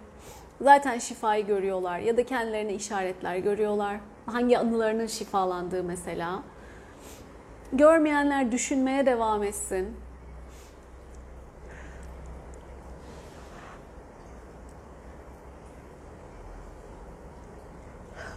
[0.64, 4.00] Zaten şifayı görüyorlar ya da kendilerine işaretler görüyorlar.
[4.26, 6.44] Hangi anılarının şifalandığı mesela.
[7.74, 9.98] Görmeyenler düşünmeye devam etsin.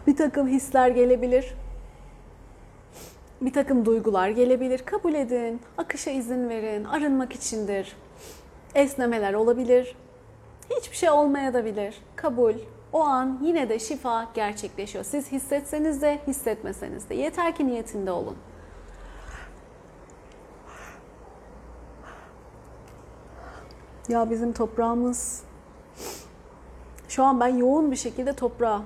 [0.07, 1.55] Bir takım hisler gelebilir.
[3.41, 4.79] Bir takım duygular gelebilir.
[4.79, 5.61] Kabul edin.
[5.79, 6.85] Akışa izin verin.
[6.85, 7.97] Arınmak içindir.
[8.75, 9.97] Esnemeler olabilir.
[10.71, 12.03] Hiçbir şey olmayabilir.
[12.17, 12.55] Kabul.
[12.93, 15.05] O an yine de şifa gerçekleşiyor.
[15.05, 17.15] Siz hissetseniz de hissetmeseniz de.
[17.15, 18.37] Yeter ki niyetinde olun.
[24.09, 25.43] Ya bizim toprağımız
[27.09, 28.83] şu an ben yoğun bir şekilde toprağı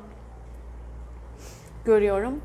[1.85, 2.41] görüyorum.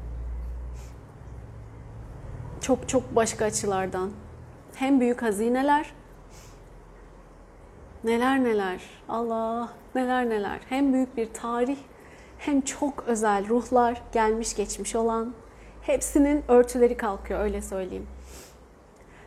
[2.61, 4.11] Çok çok başka açılardan.
[4.75, 5.93] Hem büyük hazineler,
[8.05, 10.59] neler neler, Allah neler neler.
[10.69, 11.77] Hem büyük bir tarih,
[12.37, 15.33] hem çok özel ruhlar, gelmiş geçmiş olan.
[15.81, 18.07] Hepsinin örtüleri kalkıyor öyle söyleyeyim.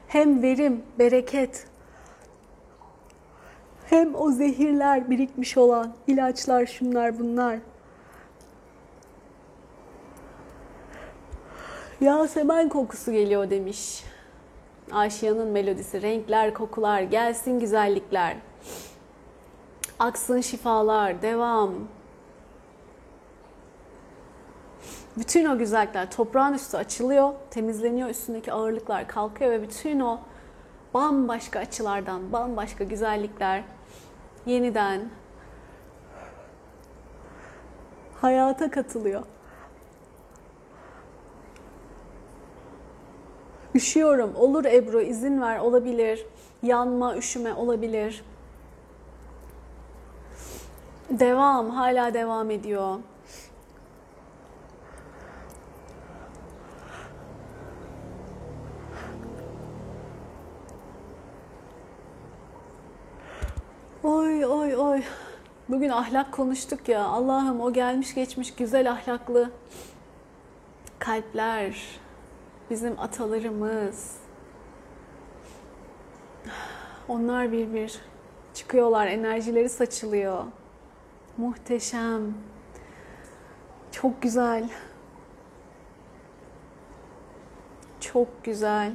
[0.08, 1.66] Hem verim, bereket,
[3.90, 7.58] hem o zehirler birikmiş olan ilaçlar şunlar bunlar.
[12.00, 14.04] Yasemen kokusu geliyor demiş.
[14.92, 18.36] Aşiyanın melodisi, renkler, kokular, gelsin güzellikler.
[19.98, 21.74] Aksın şifalar, devam.
[25.16, 30.18] Bütün o güzellikler toprağın üstü açılıyor, temizleniyor, üstündeki ağırlıklar kalkıyor ve bütün o
[30.94, 33.64] bambaşka açılardan, bambaşka güzellikler
[34.46, 35.09] yeniden
[38.20, 39.22] hayata katılıyor.
[43.74, 44.36] Üşüyorum.
[44.36, 46.26] Olur Ebru izin ver olabilir.
[46.62, 48.24] Yanma, üşüme olabilir.
[51.11, 52.98] Devam, hala devam ediyor.
[64.02, 65.02] Oy oy oy.
[65.68, 67.04] Bugün ahlak konuştuk ya.
[67.04, 69.50] Allah'ım o gelmiş geçmiş güzel ahlaklı
[70.98, 71.82] kalpler,
[72.70, 74.16] bizim atalarımız.
[77.09, 77.98] Onlar bir bir
[78.54, 80.44] çıkıyorlar, enerjileri saçılıyor.
[81.39, 82.34] Muhteşem.
[83.93, 84.68] Çok güzel.
[88.01, 88.93] Çok güzel.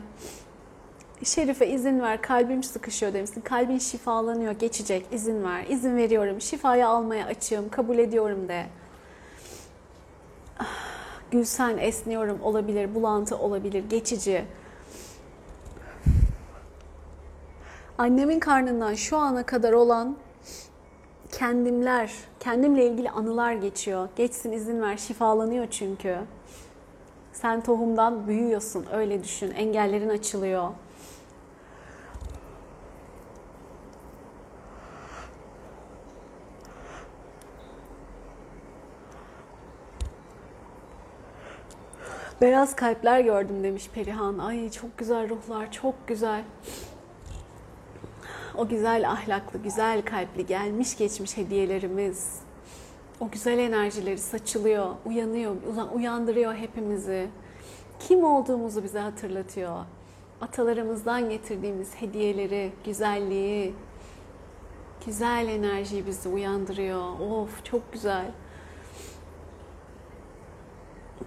[1.24, 3.42] Şerife izin ver, kalbim sıkışıyor demişsin.
[3.42, 5.66] Kalbin şifalanıyor, geçecek, izin ver.
[5.70, 8.66] İzin veriyorum, şifayı almaya açığım, kabul ediyorum de.
[11.32, 14.46] Gülsen esniyorum olabilir, bulantı olabilir, geçici.
[17.98, 20.18] Annemin karnından şu ana kadar olan
[21.34, 24.10] kendimler, kendimle ilgili anılar geçiyor.
[24.16, 26.18] Geçsin izin ver, şifalanıyor çünkü.
[27.34, 29.52] Sen tohumdan büyüyorsun, öyle düşün.
[29.52, 30.70] Engellerin açılıyor.
[42.42, 44.38] Beyaz kalpler gördüm demiş Perihan.
[44.38, 46.44] Ay çok güzel ruhlar, çok güzel.
[48.58, 52.40] O güzel ahlaklı, güzel kalpli, gelmiş geçmiş hediyelerimiz.
[53.20, 55.56] O güzel enerjileri saçılıyor, uyanıyor,
[55.94, 57.28] uyandırıyor hepimizi.
[58.00, 59.86] Kim olduğumuzu bize hatırlatıyor.
[60.42, 63.74] Atalarımızdan getirdiğimiz hediyeleri, güzelliği,
[65.06, 67.20] güzel enerjiyi bizi uyandırıyor.
[67.20, 68.32] Of çok güzel.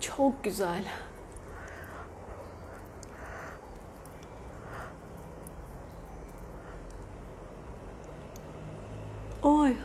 [0.01, 0.85] Çok güzel.
[9.43, 9.77] Oy.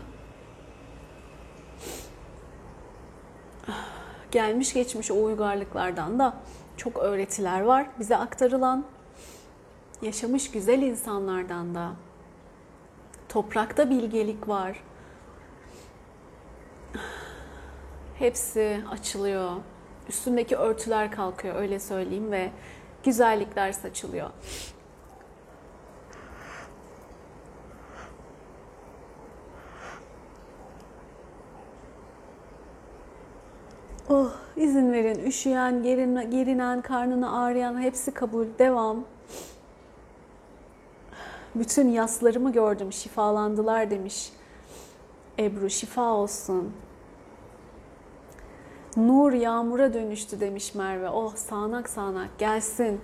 [4.32, 6.34] Gelmiş geçmiş o uygarlıklardan da
[6.78, 8.86] çok öğretiler var bize aktarılan.
[10.02, 11.92] Yaşamış güzel insanlardan da.
[13.30, 14.84] Toprakta bilgelik var.
[18.20, 19.52] Hepsi açılıyor.
[20.10, 22.52] Üstündeki örtüler kalkıyor öyle söyleyeyim ve
[23.04, 24.30] güzellikler saçılıyor.
[34.12, 35.26] Oh izin verin.
[35.26, 38.45] Üşüyen, gerin, gerinen, karnını ağrıyan hepsi kabul.
[38.59, 39.05] Devam.
[41.55, 42.93] Bütün yaslarımı gördüm.
[42.93, 44.34] Şifalandılar demiş.
[45.39, 46.74] Ebru şifa olsun.
[48.97, 51.09] Nur yağmura dönüştü demiş Merve.
[51.09, 53.01] Oh sağanak sağanak gelsin.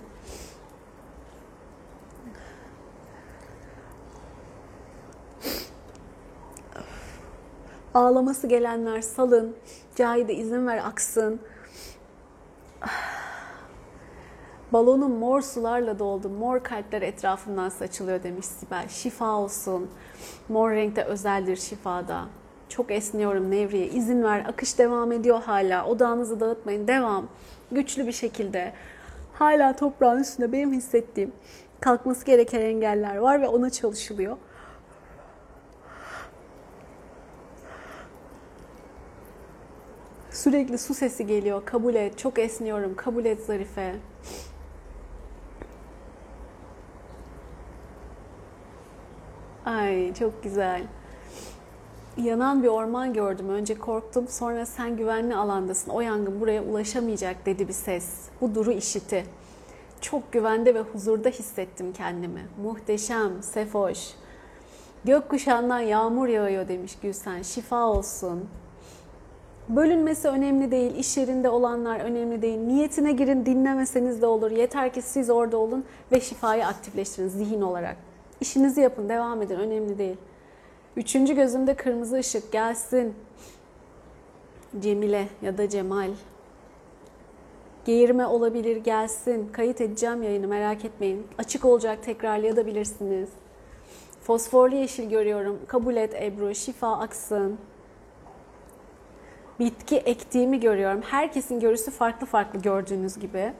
[7.94, 9.56] Ağlaması gelenler salın.
[9.98, 11.40] Cahide izin ver aksın.
[14.72, 16.28] Balonun mor sularla doldu.
[16.28, 18.88] Mor kalpler etrafından saçılıyor demiş Sibel.
[18.88, 19.90] Şifa olsun.
[20.48, 22.24] Mor renkte özeldir şifada.
[22.68, 23.86] Çok esniyorum Nevriye.
[23.86, 24.44] İzin ver.
[24.48, 25.86] Akış devam ediyor hala.
[25.86, 26.88] Odağınızı dağıtmayın.
[26.88, 27.28] Devam.
[27.72, 28.72] Güçlü bir şekilde.
[29.32, 31.32] Hala toprağın üstünde benim hissettiğim
[31.80, 34.36] kalkması gereken engeller var ve ona çalışılıyor.
[40.38, 41.62] Sürekli su sesi geliyor.
[41.64, 42.18] Kabul et.
[42.18, 42.94] Çok esniyorum.
[42.96, 43.94] Kabul et Zarife.
[49.66, 50.82] Ay çok güzel.
[52.16, 53.48] Yanan bir orman gördüm.
[53.48, 54.28] Önce korktum.
[54.28, 55.90] Sonra sen güvenli alandasın.
[55.90, 58.04] O yangın buraya ulaşamayacak dedi bir ses.
[58.40, 59.24] Bu duru işiti.
[60.00, 62.46] Çok güvende ve huzurda hissettim kendimi.
[62.62, 64.10] Muhteşem, sefoş.
[65.04, 67.42] Gökkuşağından yağmur yağıyor demiş Gülsen.
[67.42, 68.48] Şifa olsun.
[69.68, 72.58] Bölünmesi önemli değil, iş yerinde olanlar önemli değil.
[72.58, 74.50] Niyetine girin, dinlemeseniz de olur.
[74.50, 77.96] Yeter ki siz orada olun ve şifayı aktifleştirin zihin olarak.
[78.40, 80.16] İşinizi yapın, devam edin, önemli değil.
[80.96, 83.14] Üçüncü gözümde kırmızı ışık gelsin.
[84.80, 86.10] Cemile ya da Cemal.
[87.84, 89.48] Geğirme olabilir gelsin.
[89.52, 91.26] Kayıt edeceğim yayını merak etmeyin.
[91.38, 93.28] Açık olacak tekrarlayabilirsiniz.
[94.22, 95.58] Fosforlu yeşil görüyorum.
[95.66, 96.54] Kabul et Ebru.
[96.54, 97.58] Şifa aksın.
[99.60, 101.02] Bitki ektiğimi görüyorum.
[101.02, 103.52] Herkesin görüsü farklı farklı gördüğünüz gibi.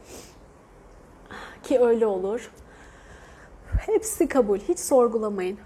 [1.62, 2.50] Ki öyle olur.
[3.86, 4.58] Hepsi kabul.
[4.58, 5.58] Hiç sorgulamayın.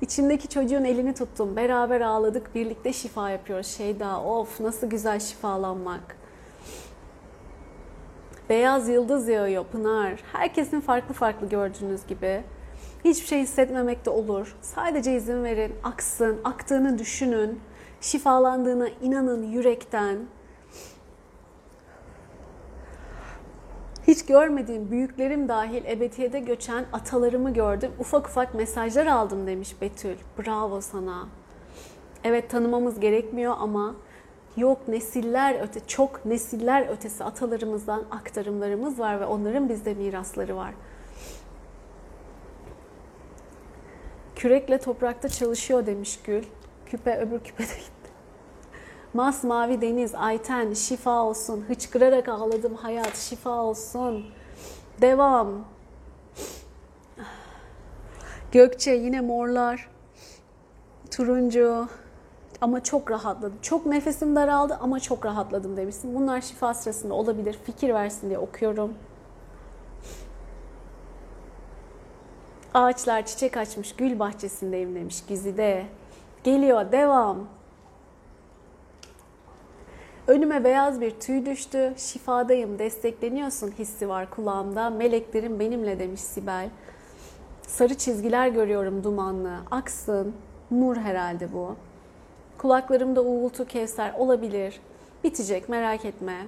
[0.00, 1.56] İçindeki çocuğun elini tuttum.
[1.56, 2.54] Beraber ağladık.
[2.54, 3.66] Birlikte şifa yapıyoruz.
[3.66, 6.16] Şeyda of nasıl güzel şifalanmak.
[8.48, 10.22] Beyaz yıldız yağıyor Pınar.
[10.32, 12.42] Herkesin farklı farklı gördüğünüz gibi.
[13.04, 14.56] Hiçbir şey hissetmemek de olur.
[14.62, 15.74] Sadece izin verin.
[15.84, 16.40] Aksın.
[16.44, 17.60] Aktığını düşünün.
[18.00, 20.18] Şifalandığına inanın yürekten.
[24.06, 27.92] Hiç görmediğim büyüklerim dahil ebediyede göçen atalarımı gördüm.
[27.98, 30.16] Ufak ufak mesajlar aldım demiş Betül.
[30.38, 31.28] Bravo sana.
[32.24, 33.94] Evet tanımamız gerekmiyor ama
[34.56, 40.74] yok nesiller öte çok nesiller ötesi atalarımızdan aktarımlarımız var ve onların bizde mirasları var.
[44.36, 46.42] Kürekle toprakta çalışıyor demiş Gül.
[46.86, 48.10] Küpe öbür küpe de gitti.
[49.14, 51.64] Masmavi deniz, Ayten şifa olsun.
[51.68, 54.24] Hıçkırarak ağladım hayat şifa olsun.
[55.00, 55.64] Devam.
[58.52, 59.88] Gökçe yine morlar.
[61.10, 61.88] Turuncu.
[62.60, 63.58] Ama çok rahatladım.
[63.62, 66.14] Çok nefesim daraldı ama çok rahatladım demişsin.
[66.14, 67.58] Bunlar şifa sırasında olabilir.
[67.64, 68.94] Fikir versin diye okuyorum.
[72.74, 75.86] Ağaçlar çiçek açmış, gül bahçesindeyim demiş Gizide.
[76.46, 77.48] Geliyor, devam.
[80.26, 81.94] Önüme beyaz bir tüy düştü.
[81.96, 84.90] Şifadayım, destekleniyorsun hissi var kulağımda.
[84.90, 86.68] Meleklerim benimle demiş Sibel.
[87.62, 89.56] Sarı çizgiler görüyorum dumanlı.
[89.70, 90.34] Aksın.
[90.70, 91.76] Nur herhalde bu.
[92.58, 94.80] Kulaklarımda uğultu kevser olabilir.
[95.24, 96.46] Bitecek merak etme.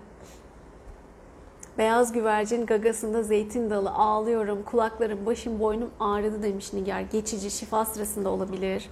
[1.78, 4.62] Beyaz güvercin gagasında zeytin dalı ağlıyorum.
[4.62, 7.00] Kulaklarım, başım, boynum ağrıdı demiş Nigar.
[7.00, 8.90] Geçici şifa sırasında olabilir.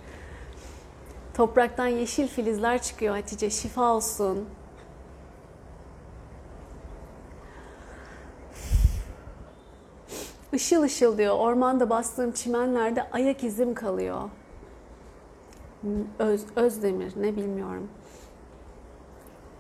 [1.37, 3.51] Topraktan yeşil filizler çıkıyor Hatice.
[3.51, 4.45] Şifa olsun.
[10.53, 11.39] Işıl ışıl diyor.
[11.39, 14.31] Ormanda bastığım çimenlerde ayak izim kalıyor.
[16.19, 17.89] Öz, Özdemir ne bilmiyorum.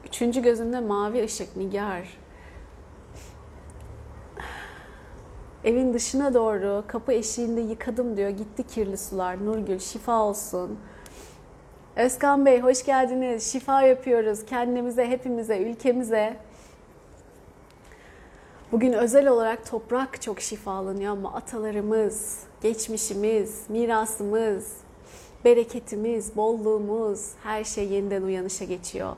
[0.06, 2.18] Üçüncü gözümde mavi ışık Nigar.
[5.64, 8.30] Evin dışına doğru kapı eşiğinde yıkadım diyor.
[8.30, 9.46] Gitti kirli sular.
[9.46, 10.78] Nurgül şifa olsun.
[11.96, 13.52] Özkan Bey hoş geldiniz.
[13.52, 16.36] Şifa yapıyoruz kendimize, hepimize, ülkemize.
[18.72, 24.72] Bugün özel olarak toprak çok şifalanıyor ama atalarımız, geçmişimiz, mirasımız,
[25.44, 29.16] bereketimiz, bolluğumuz her şey yeniden uyanışa geçiyor.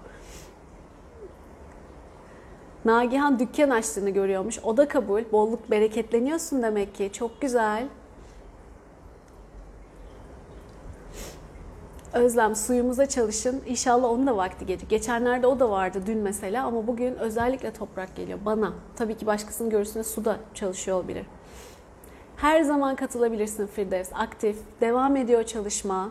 [2.85, 4.59] Nagihan dükkan açtığını görüyormuş.
[4.59, 5.23] O da kabul.
[5.33, 7.11] Bolluk bereketleniyorsun demek ki.
[7.13, 7.89] Çok güzel.
[12.19, 13.63] Özlem suyumuza çalışın.
[13.67, 14.89] İnşallah onun da vakti gelir.
[14.89, 18.73] Geçenlerde o da vardı dün mesela ama bugün özellikle toprak geliyor bana.
[18.97, 21.27] Tabii ki başkasının görüşünde suda çalışıyor olabilir.
[22.37, 24.11] Her zaman katılabilirsin Firdevs.
[24.15, 24.57] Aktif.
[24.81, 26.11] Devam ediyor çalışma.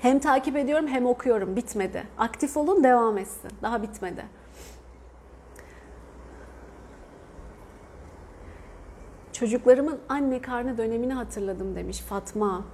[0.00, 1.56] Hem takip ediyorum hem okuyorum.
[1.56, 2.04] Bitmedi.
[2.18, 3.50] Aktif olun devam etsin.
[3.62, 4.24] Daha bitmedi.
[9.32, 12.64] Çocuklarımın anne karnı dönemini hatırladım demiş Fatma.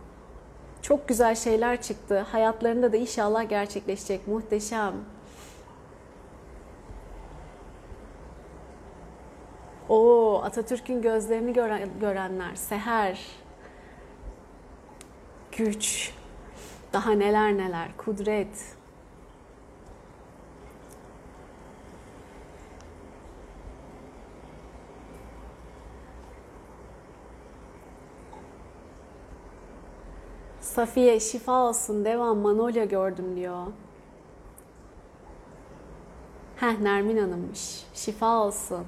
[0.86, 2.18] Çok güzel şeyler çıktı.
[2.18, 4.28] Hayatlarında da inşallah gerçekleşecek.
[4.28, 4.94] Muhteşem.
[9.88, 13.20] O Atatürk'ün gözlerini gören, görenler, seher,
[15.56, 16.12] güç,
[16.92, 18.75] daha neler neler, kudret.
[30.76, 33.66] Safiye şifa olsun devam Manolya gördüm diyor.
[36.56, 37.84] Heh Nermin Hanım'mış.
[37.94, 38.86] Şifa olsun.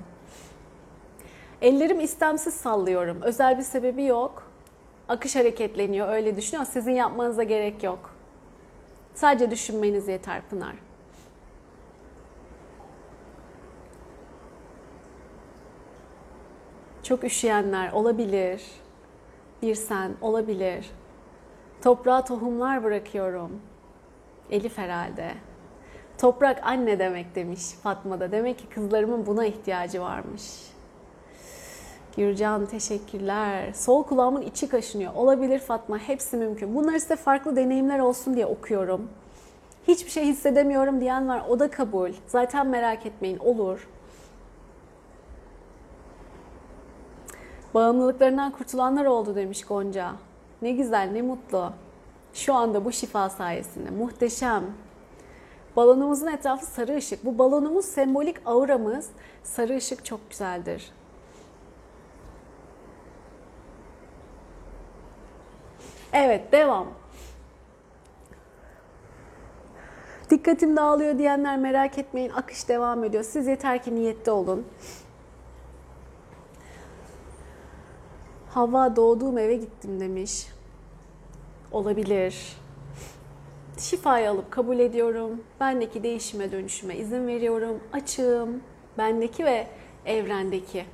[1.62, 3.22] Ellerim istemsiz sallıyorum.
[3.22, 4.50] Özel bir sebebi yok.
[5.08, 6.66] Akış hareketleniyor öyle düşünüyor.
[6.66, 8.10] Sizin yapmanıza gerek yok.
[9.14, 10.74] Sadece düşünmeniz yeter Pınar.
[17.02, 18.62] Çok üşüyenler olabilir.
[19.62, 20.90] Bir sen olabilir.
[21.88, 23.60] Toprağa tohumlar bırakıyorum.
[24.50, 25.30] Elif herhalde.
[26.18, 28.32] Toprak anne demek demiş Fatma da.
[28.32, 30.42] Demek ki kızlarımın buna ihtiyacı varmış.
[32.16, 33.72] Gürcan teşekkürler.
[33.72, 35.14] Sol kulağımın içi kaşınıyor.
[35.14, 35.98] Olabilir Fatma.
[35.98, 36.74] Hepsi mümkün.
[36.74, 39.08] Bunlar size farklı deneyimler olsun diye okuyorum.
[39.88, 41.42] Hiçbir şey hissedemiyorum diyen var.
[41.48, 42.10] O da kabul.
[42.26, 43.38] Zaten merak etmeyin.
[43.38, 43.88] Olur.
[47.74, 50.27] Bağımlılıklarından kurtulanlar oldu demiş Gonca.
[50.62, 51.72] Ne güzel, ne mutlu.
[52.34, 53.90] Şu anda bu şifa sayesinde.
[53.90, 54.64] Muhteşem.
[55.76, 57.24] Balonumuzun etrafı sarı ışık.
[57.24, 59.10] Bu balonumuz sembolik auramız.
[59.44, 60.92] Sarı ışık çok güzeldir.
[66.12, 66.86] Evet, devam.
[70.30, 72.30] Dikkatim dağılıyor diyenler merak etmeyin.
[72.30, 73.24] Akış devam ediyor.
[73.24, 74.66] Siz yeter ki niyette olun.
[78.58, 80.46] Hava doğduğum eve gittim demiş.
[81.72, 82.56] Olabilir.
[83.78, 85.40] Şifayı alıp kabul ediyorum.
[85.60, 87.80] Bendeki değişime dönüşüme izin veriyorum.
[87.92, 88.62] Açığım.
[88.98, 89.66] Bendeki ve
[90.06, 90.84] evrendeki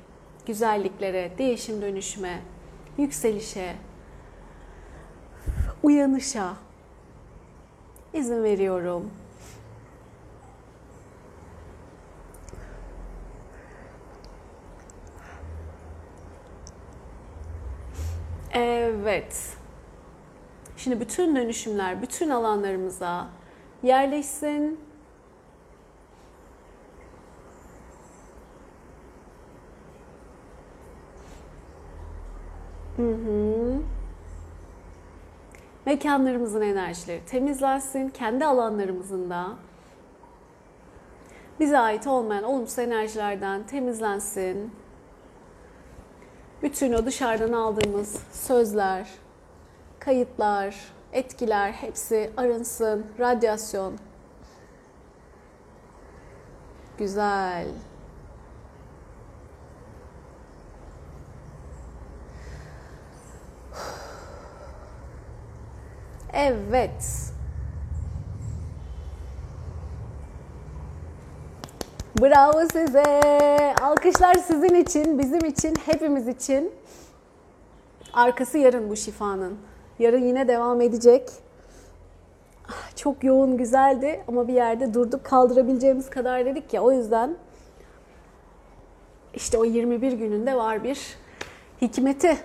[0.45, 2.39] güzelliklere, değişim dönüşüme,
[2.97, 3.75] yükselişe,
[5.83, 6.53] uyanışa
[8.13, 9.09] izin veriyorum.
[18.55, 19.57] Evet.
[20.77, 23.27] Şimdi bütün dönüşümler bütün alanlarımıza
[23.83, 24.79] yerleşsin.
[32.97, 33.81] Hı hı.
[35.85, 38.09] Mekanlarımızın enerjileri temizlensin.
[38.09, 39.47] Kendi alanlarımızın da
[41.59, 44.71] bize ait olmayan olumsuz enerjilerden temizlensin.
[46.65, 49.07] Bütün o dışarıdan aldığımız sözler,
[49.99, 50.75] kayıtlar,
[51.13, 53.05] etkiler hepsi arınsın.
[53.19, 53.93] Radyasyon.
[56.97, 57.67] Güzel.
[66.33, 67.34] Evet.
[72.21, 73.03] Bravo size.
[73.81, 76.73] Alkışlar sizin için, bizim için, hepimiz için.
[78.13, 79.57] Arkası yarın bu şifanın.
[79.99, 81.29] Yarın yine devam edecek.
[82.69, 86.81] Ah, çok yoğun, güzeldi ama bir yerde durduk kaldırabileceğimiz kadar dedik ya.
[86.81, 87.37] O yüzden
[89.33, 91.17] işte o 21 gününde var bir
[91.81, 92.37] hikmeti.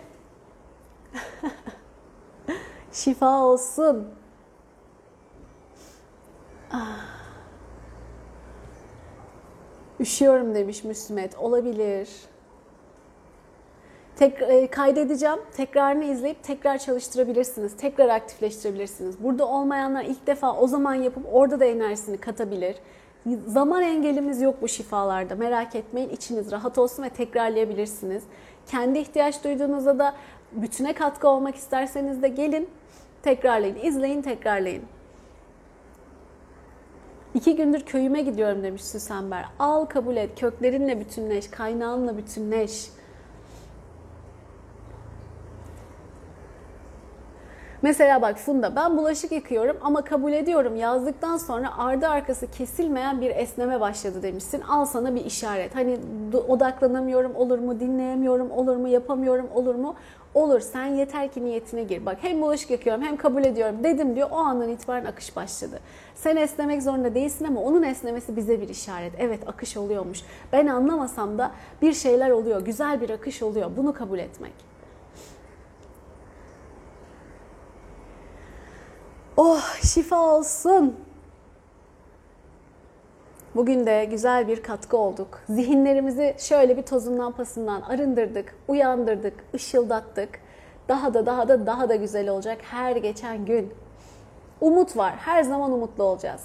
[2.92, 4.08] Şifa olsun.
[6.72, 7.19] Ah.
[10.00, 11.38] Üşüyorum demiş Müslümet.
[11.38, 12.08] Olabilir.
[14.16, 15.38] Tek, e, kaydedeceğim.
[15.56, 17.76] Tekrarını izleyip tekrar çalıştırabilirsiniz.
[17.76, 19.22] Tekrar aktifleştirebilirsiniz.
[19.22, 22.76] Burada olmayanlar ilk defa o zaman yapıp orada da enerjisini katabilir.
[23.46, 25.34] Zaman engelimiz yok bu şifalarda.
[25.34, 26.08] Merak etmeyin.
[26.08, 28.22] içiniz rahat olsun ve tekrarlayabilirsiniz.
[28.66, 30.14] Kendi ihtiyaç duyduğunuzda da
[30.52, 32.68] bütüne katkı olmak isterseniz de gelin
[33.22, 33.76] tekrarlayın.
[33.82, 34.82] izleyin, tekrarlayın.
[37.34, 39.44] İki gündür köyüme gidiyorum demiş Süsenber.
[39.58, 42.90] Al kabul et, köklerinle bütünleş, kaynağınla bütünleş.
[47.82, 53.30] Mesela bak Funda ben bulaşık yıkıyorum ama kabul ediyorum yazdıktan sonra ardı arkası kesilmeyen bir
[53.30, 54.60] esneme başladı demişsin.
[54.60, 55.74] Al sana bir işaret.
[55.74, 55.98] Hani
[56.48, 59.94] odaklanamıyorum olur mu, dinleyemiyorum olur mu, yapamıyorum olur mu?
[60.34, 62.06] Olur sen yeter ki niyetine gir.
[62.06, 64.28] Bak hem bulaşık yıkıyorum hem kabul ediyorum dedim diyor.
[64.30, 65.80] O andan itibaren akış başladı.
[66.14, 69.12] Sen esnemek zorunda değilsin ama onun esnemesi bize bir işaret.
[69.18, 70.20] Evet akış oluyormuş.
[70.52, 71.50] Ben anlamasam da
[71.82, 72.64] bir şeyler oluyor.
[72.64, 73.70] Güzel bir akış oluyor.
[73.76, 74.52] Bunu kabul etmek.
[79.36, 80.96] Oh şifa olsun.
[83.54, 85.40] Bugün de güzel bir katkı olduk.
[85.48, 90.28] Zihinlerimizi şöyle bir tozundan pasından arındırdık, uyandırdık, ışıldattık.
[90.88, 93.74] Daha da daha da daha da güzel olacak her geçen gün.
[94.60, 95.14] Umut var.
[95.16, 96.42] Her zaman umutlu olacağız.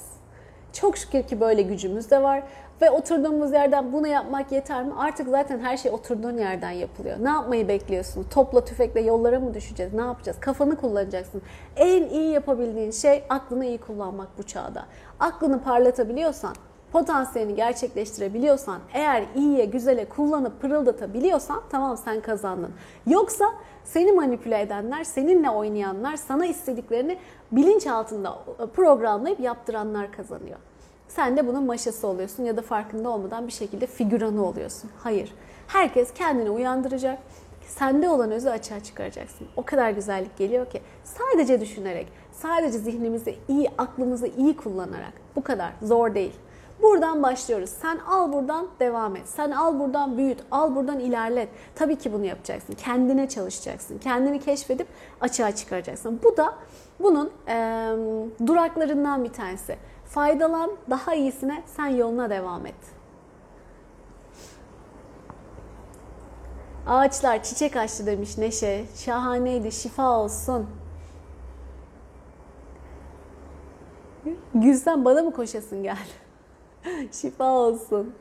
[0.73, 2.43] Çok şükür ki böyle gücümüz de var.
[2.81, 4.93] Ve oturduğumuz yerden bunu yapmak yeter mi?
[4.97, 7.17] Artık zaten her şey oturduğun yerden yapılıyor.
[7.21, 8.23] Ne yapmayı bekliyorsun?
[8.23, 9.93] Topla tüfekle yollara mı düşeceğiz?
[9.93, 10.39] Ne yapacağız?
[10.39, 11.41] Kafanı kullanacaksın.
[11.75, 14.85] En iyi yapabildiğin şey aklını iyi kullanmak bu çağda.
[15.19, 16.55] Aklını parlatabiliyorsan,
[16.95, 22.71] potansiyelini gerçekleştirebiliyorsan, eğer iyiye, güzele kullanıp pırıldatabiliyorsan tamam sen kazandın.
[23.07, 23.45] Yoksa
[23.83, 27.17] seni manipüle edenler, seninle oynayanlar, sana istediklerini
[27.51, 28.39] bilinç altında
[28.75, 30.57] programlayıp yaptıranlar kazanıyor.
[31.07, 34.89] Sen de bunun maşası oluyorsun ya da farkında olmadan bir şekilde figüranı oluyorsun.
[34.97, 35.33] Hayır.
[35.67, 37.19] Herkes kendini uyandıracak.
[37.67, 39.47] Sende olan özü açığa çıkaracaksın.
[39.55, 45.13] O kadar güzellik geliyor ki sadece düşünerek, sadece zihnimizi iyi, aklımızı iyi kullanarak.
[45.35, 45.71] Bu kadar.
[45.81, 46.33] Zor değil.
[46.85, 47.69] Buradan başlıyoruz.
[47.69, 49.27] Sen al buradan devam et.
[49.27, 50.39] Sen al buradan büyüt.
[50.51, 51.49] Al buradan ilerlet.
[51.75, 52.73] Tabii ki bunu yapacaksın.
[52.73, 53.97] Kendine çalışacaksın.
[53.97, 54.87] Kendini keşfedip
[55.21, 56.19] açığa çıkaracaksın.
[56.23, 56.53] Bu da
[56.99, 57.89] bunun e,
[58.47, 59.77] duraklarından bir tanesi.
[60.05, 62.75] Faydalan, daha iyisine sen yoluna devam et.
[66.87, 68.85] Ağaçlar çiçek açtı demiş Neşe.
[68.95, 70.67] Şahaneydi, şifa olsun.
[74.53, 76.24] Gülsen bana mı koşasın geldi?
[77.11, 78.13] şifa olsun.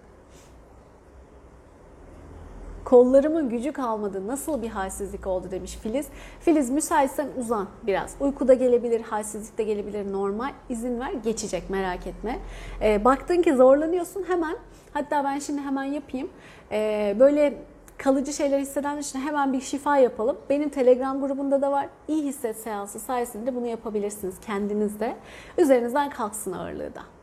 [2.84, 4.26] Kollarımın gücü kalmadı.
[4.26, 6.06] Nasıl bir halsizlik oldu demiş Filiz.
[6.40, 8.16] Filiz müsaitsen uzan biraz.
[8.20, 10.50] Uykuda gelebilir, halsizlik de gelebilir normal.
[10.68, 12.38] İzin ver geçecek merak etme.
[12.82, 14.56] Ee, baktın ki zorlanıyorsun hemen.
[14.92, 16.28] Hatta ben şimdi hemen yapayım.
[16.72, 17.62] Ee, böyle
[17.98, 20.36] kalıcı şeyler hisseden için hemen bir şifa yapalım.
[20.50, 21.88] Benim Telegram grubunda da var.
[22.08, 25.16] İyi hisset seansı sayesinde bunu yapabilirsiniz kendinizde.
[25.58, 27.13] Üzerinizden kalksın ağırlığı da.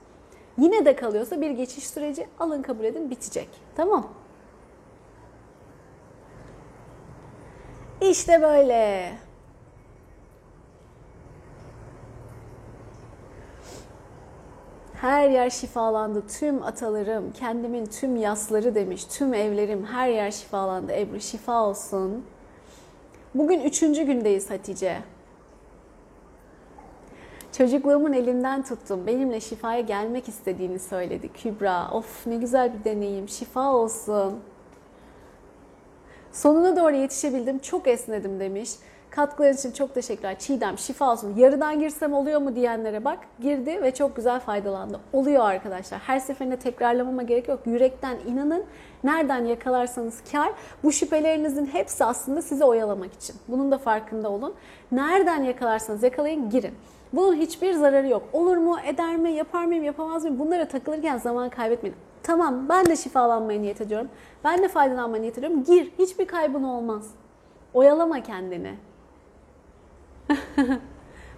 [0.61, 3.49] Yine de kalıyorsa bir geçiş süreci alın kabul edin bitecek.
[3.75, 4.07] Tamam.
[8.01, 9.11] İşte böyle.
[14.93, 16.27] Her yer şifalandı.
[16.27, 19.05] Tüm atalarım, kendimin tüm yasları demiş.
[19.05, 20.91] Tüm evlerim, her yer şifalandı.
[20.91, 22.25] Ebru şifa olsun.
[23.35, 25.01] Bugün üçüncü gündeyiz Hatice.
[27.61, 29.07] Çocukluğumun elinden tuttum.
[29.07, 31.91] Benimle şifaya gelmek istediğini söyledi Kübra.
[31.91, 33.29] Of ne güzel bir deneyim.
[33.29, 34.39] Şifa olsun.
[36.31, 37.59] Sonuna doğru yetişebildim.
[37.59, 38.69] Çok esnedim demiş.
[39.09, 40.39] Katkıların için çok teşekkürler.
[40.39, 41.35] Çiğdem şifa olsun.
[41.37, 43.19] Yarıdan girsem oluyor mu diyenlere bak.
[43.41, 44.99] Girdi ve çok güzel faydalandı.
[45.13, 45.99] Oluyor arkadaşlar.
[45.99, 47.59] Her seferinde tekrarlamama gerek yok.
[47.65, 48.63] Yürekten inanın.
[49.03, 50.51] Nereden yakalarsanız kar.
[50.83, 53.35] Bu şüphelerinizin hepsi aslında sizi oyalamak için.
[53.47, 54.53] Bunun da farkında olun.
[54.91, 56.73] Nereden yakalarsanız yakalayın girin.
[57.13, 58.23] Bunun hiçbir zararı yok.
[58.33, 60.39] Olur mu, eder mi, yapar mıyım, yapamaz mıyım?
[60.39, 61.95] Bunlara takılırken zaman kaybetmeyin.
[62.23, 64.09] Tamam ben de şifalanmaya niyet ediyorum.
[64.43, 65.63] Ben de faydalanmaya niyet ediyorum.
[65.63, 65.91] Gir.
[65.99, 67.11] Hiçbir kaybın olmaz.
[67.73, 68.75] Oyalama kendini.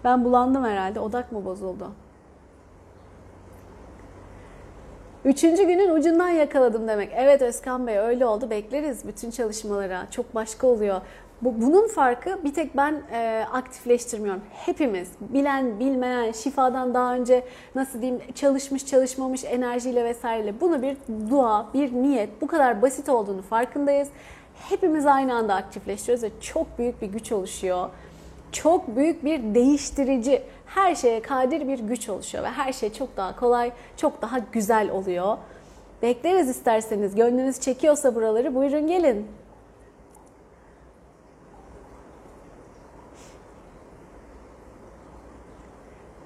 [0.04, 1.00] ben bulandım herhalde.
[1.00, 1.92] Odak mı bozuldu?
[5.26, 7.12] Üçüncü günün ucundan yakaladım demek.
[7.16, 8.50] Evet Özkan Bey öyle oldu.
[8.50, 10.08] Bekleriz bütün çalışmalara.
[10.12, 11.02] Çok başka oluyor.
[11.44, 14.42] Bu, bunun farkı bir tek ben e, aktifleştirmiyorum.
[14.52, 17.44] Hepimiz bilen, bilmeyen, şifadan daha önce
[17.76, 20.98] nasıl diyeyim çalışmış, çalışmamış enerjiyle vesaireyle bunu bir
[21.30, 24.08] dua, bir niyet bu kadar basit olduğunu farkındayız.
[24.70, 27.90] Hepimiz aynı anda aktifleştiriyoruz ve çok büyük bir güç oluşuyor.
[28.52, 33.36] Çok büyük bir değiştirici, her şeye kadir bir güç oluşuyor ve her şey çok daha
[33.36, 35.38] kolay, çok daha güzel oluyor.
[36.02, 37.16] Bekleriz isterseniz.
[37.16, 39.28] Gönlünüz çekiyorsa buraları buyurun gelin.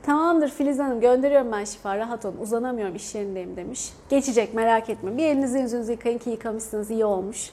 [0.08, 3.90] Tamamdır Filiz Hanım gönderiyorum ben şifa rahat olun uzanamıyorum iş yerindeyim demiş.
[4.10, 7.52] Geçecek merak etme bir elinizi yüzünüzü yıkayın ki yıkamışsınız iyi olmuş.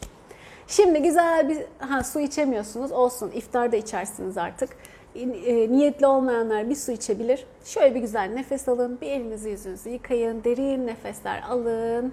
[0.66, 4.70] Şimdi güzel bir ha, su içemiyorsunuz olsun iftarda içersiniz artık.
[5.14, 7.46] E, niyetli olmayanlar bir su içebilir.
[7.64, 12.12] Şöyle bir güzel nefes alın bir elinizi yüzünüzü yıkayın derin nefesler alın.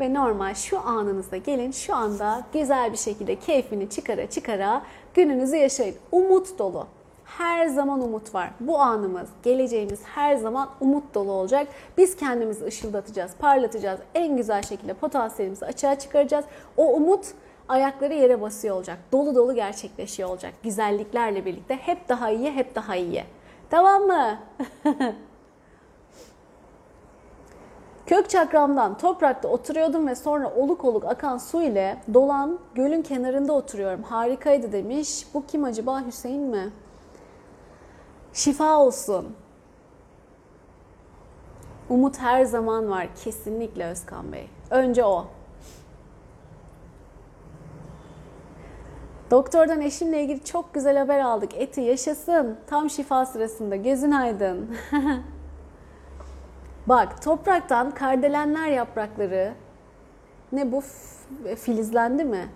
[0.00, 4.82] Ve normal şu anınızda gelin şu anda güzel bir şekilde keyfini çıkara çıkara
[5.14, 5.96] gününüzü yaşayın.
[6.12, 6.86] Umut dolu
[7.38, 8.50] her zaman umut var.
[8.60, 11.68] Bu anımız, geleceğimiz her zaman umut dolu olacak.
[11.98, 14.00] Biz kendimizi ışıldatacağız, parlatacağız.
[14.14, 16.44] En güzel şekilde potansiyelimizi açığa çıkaracağız.
[16.76, 17.26] O umut
[17.68, 18.98] ayakları yere basıyor olacak.
[19.12, 20.52] Dolu dolu gerçekleşiyor olacak.
[20.62, 23.24] Güzelliklerle birlikte hep daha iyi, hep daha iyi.
[23.70, 24.38] Tamam mı?
[28.06, 34.02] Kök çakramdan toprakta oturuyordum ve sonra oluk oluk akan su ile dolan gölün kenarında oturuyorum.
[34.02, 35.26] Harikaydı demiş.
[35.34, 36.70] Bu kim acaba Hüseyin mi?
[38.34, 39.34] Şifa olsun.
[41.88, 43.08] Umut her zaman var.
[43.24, 44.48] Kesinlikle Özkan Bey.
[44.70, 45.26] Önce o.
[49.30, 51.54] Doktordan eşimle ilgili çok güzel haber aldık.
[51.54, 52.56] Eti yaşasın.
[52.66, 53.76] Tam şifa sırasında.
[53.76, 54.76] Gözün aydın.
[56.86, 59.52] Bak topraktan kardelenler yaprakları
[60.52, 60.82] ne bu
[61.56, 62.48] filizlendi mi?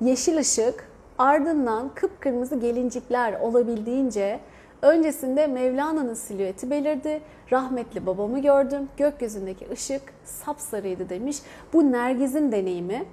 [0.00, 4.40] Yeşil ışık ardından kıpkırmızı gelincikler olabildiğince
[4.84, 7.20] Öncesinde Mevlana'nın silüeti belirdi.
[7.52, 8.88] Rahmetli babamı gördüm.
[8.96, 11.36] Gökyüzündeki ışık sapsarıydı demiş.
[11.72, 13.04] Bu Nergiz'in deneyimi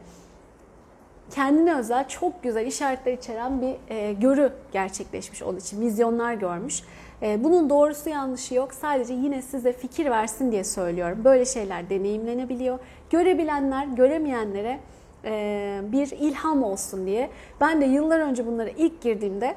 [1.31, 5.81] kendine özel çok güzel işaretler içeren bir e, görü gerçekleşmiş onun için.
[5.81, 6.83] Vizyonlar görmüş.
[7.21, 8.73] E, bunun doğrusu yanlışı yok.
[8.73, 11.21] Sadece yine size fikir versin diye söylüyorum.
[11.23, 12.79] Böyle şeyler deneyimlenebiliyor.
[13.09, 14.79] Görebilenler göremeyenlere
[15.25, 17.29] e, bir ilham olsun diye.
[17.61, 19.55] Ben de yıllar önce bunlara ilk girdiğimde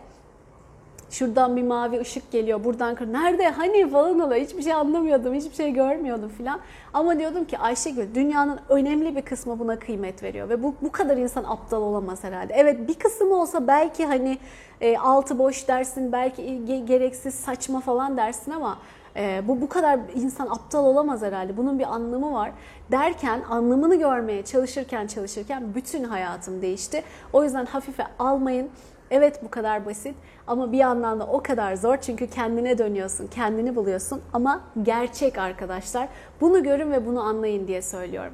[1.14, 3.12] şuradan bir mavi ışık geliyor, buradan kır.
[3.12, 3.48] Nerede?
[3.48, 4.40] Hani falan oluyor.
[4.40, 6.60] Hiçbir şey anlamıyordum, hiçbir şey görmüyordum filan.
[6.94, 11.16] Ama diyordum ki Ayşegül dünyanın önemli bir kısmı buna kıymet veriyor ve bu bu kadar
[11.16, 12.54] insan aptal olamaz herhalde.
[12.56, 14.38] Evet bir kısmı olsa belki hani
[14.80, 18.78] e, altı boş dersin, belki ge- gereksiz saçma falan dersin ama
[19.16, 21.56] e, bu bu kadar insan aptal olamaz herhalde.
[21.56, 22.52] Bunun bir anlamı var.
[22.90, 27.02] Derken anlamını görmeye çalışırken çalışırken bütün hayatım değişti.
[27.32, 28.70] O yüzden hafife almayın.
[29.16, 30.14] Evet bu kadar basit
[30.46, 36.08] ama bir yandan da o kadar zor çünkü kendine dönüyorsun, kendini buluyorsun ama gerçek arkadaşlar.
[36.40, 38.32] Bunu görün ve bunu anlayın diye söylüyorum.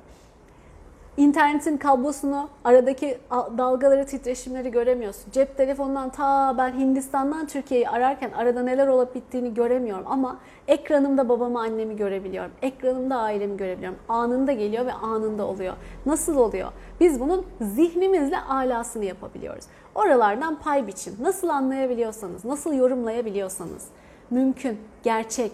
[1.16, 3.18] İnternetin kablosunu, aradaki
[3.58, 5.30] dalgaları, titreşimleri göremiyorsun.
[5.32, 11.60] Cep telefonundan ta ben Hindistan'dan Türkiye'yi ararken arada neler olup bittiğini göremiyorum ama ekranımda babamı,
[11.60, 12.50] annemi görebiliyorum.
[12.62, 13.98] Ekranımda ailemi görebiliyorum.
[14.08, 15.74] Anında geliyor ve anında oluyor.
[16.06, 16.68] Nasıl oluyor?
[17.00, 19.64] Biz bunun zihnimizle alasını yapabiliyoruz.
[19.95, 21.16] Oralardan pay biçin.
[21.20, 23.84] Nasıl anlayabiliyorsanız, nasıl yorumlayabiliyorsanız.
[24.30, 25.53] Mümkün, gerçek,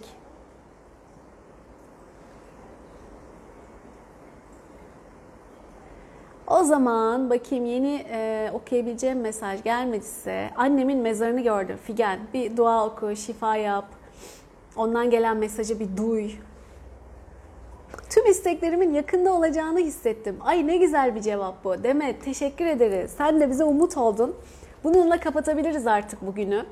[6.47, 11.77] O zaman bakayım yeni e, okuyabileceğim mesaj gelmediyse annemin mezarını gördüm.
[11.85, 13.85] Figen bir dua oku, şifa yap.
[14.77, 16.31] Ondan gelen mesajı bir duy.
[18.11, 20.37] Tüm isteklerimin yakında olacağını hissettim.
[20.41, 21.83] Ay ne güzel bir cevap bu.
[21.83, 23.11] Demet teşekkür ederiz.
[23.19, 24.37] Sen de bize umut oldun.
[24.85, 26.67] Bununla kapatabiliriz artık bugünü.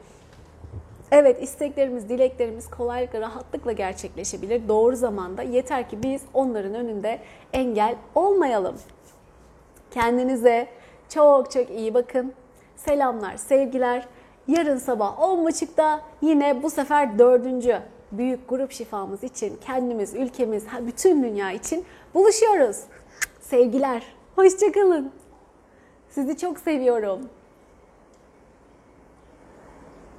[1.11, 4.69] Evet isteklerimiz, dileklerimiz kolaylıkla, rahatlıkla gerçekleşebilir.
[4.69, 5.43] Doğru zamanda.
[5.43, 7.19] Yeter ki biz onların önünde
[7.53, 8.77] engel olmayalım.
[9.91, 10.69] Kendinize
[11.09, 12.33] çok çok iyi bakın.
[12.77, 14.07] Selamlar, sevgiler.
[14.49, 17.79] Yarın sabah 10.30'da yine bu sefer dördüncü
[18.13, 21.85] büyük grup şifamız için kendimiz, ülkemiz, bütün dünya için
[22.15, 22.81] buluşuyoruz.
[23.41, 24.03] Sevgiler.
[24.37, 25.13] Hoşçakalın.
[26.11, 27.21] Sizi çok seviyorum.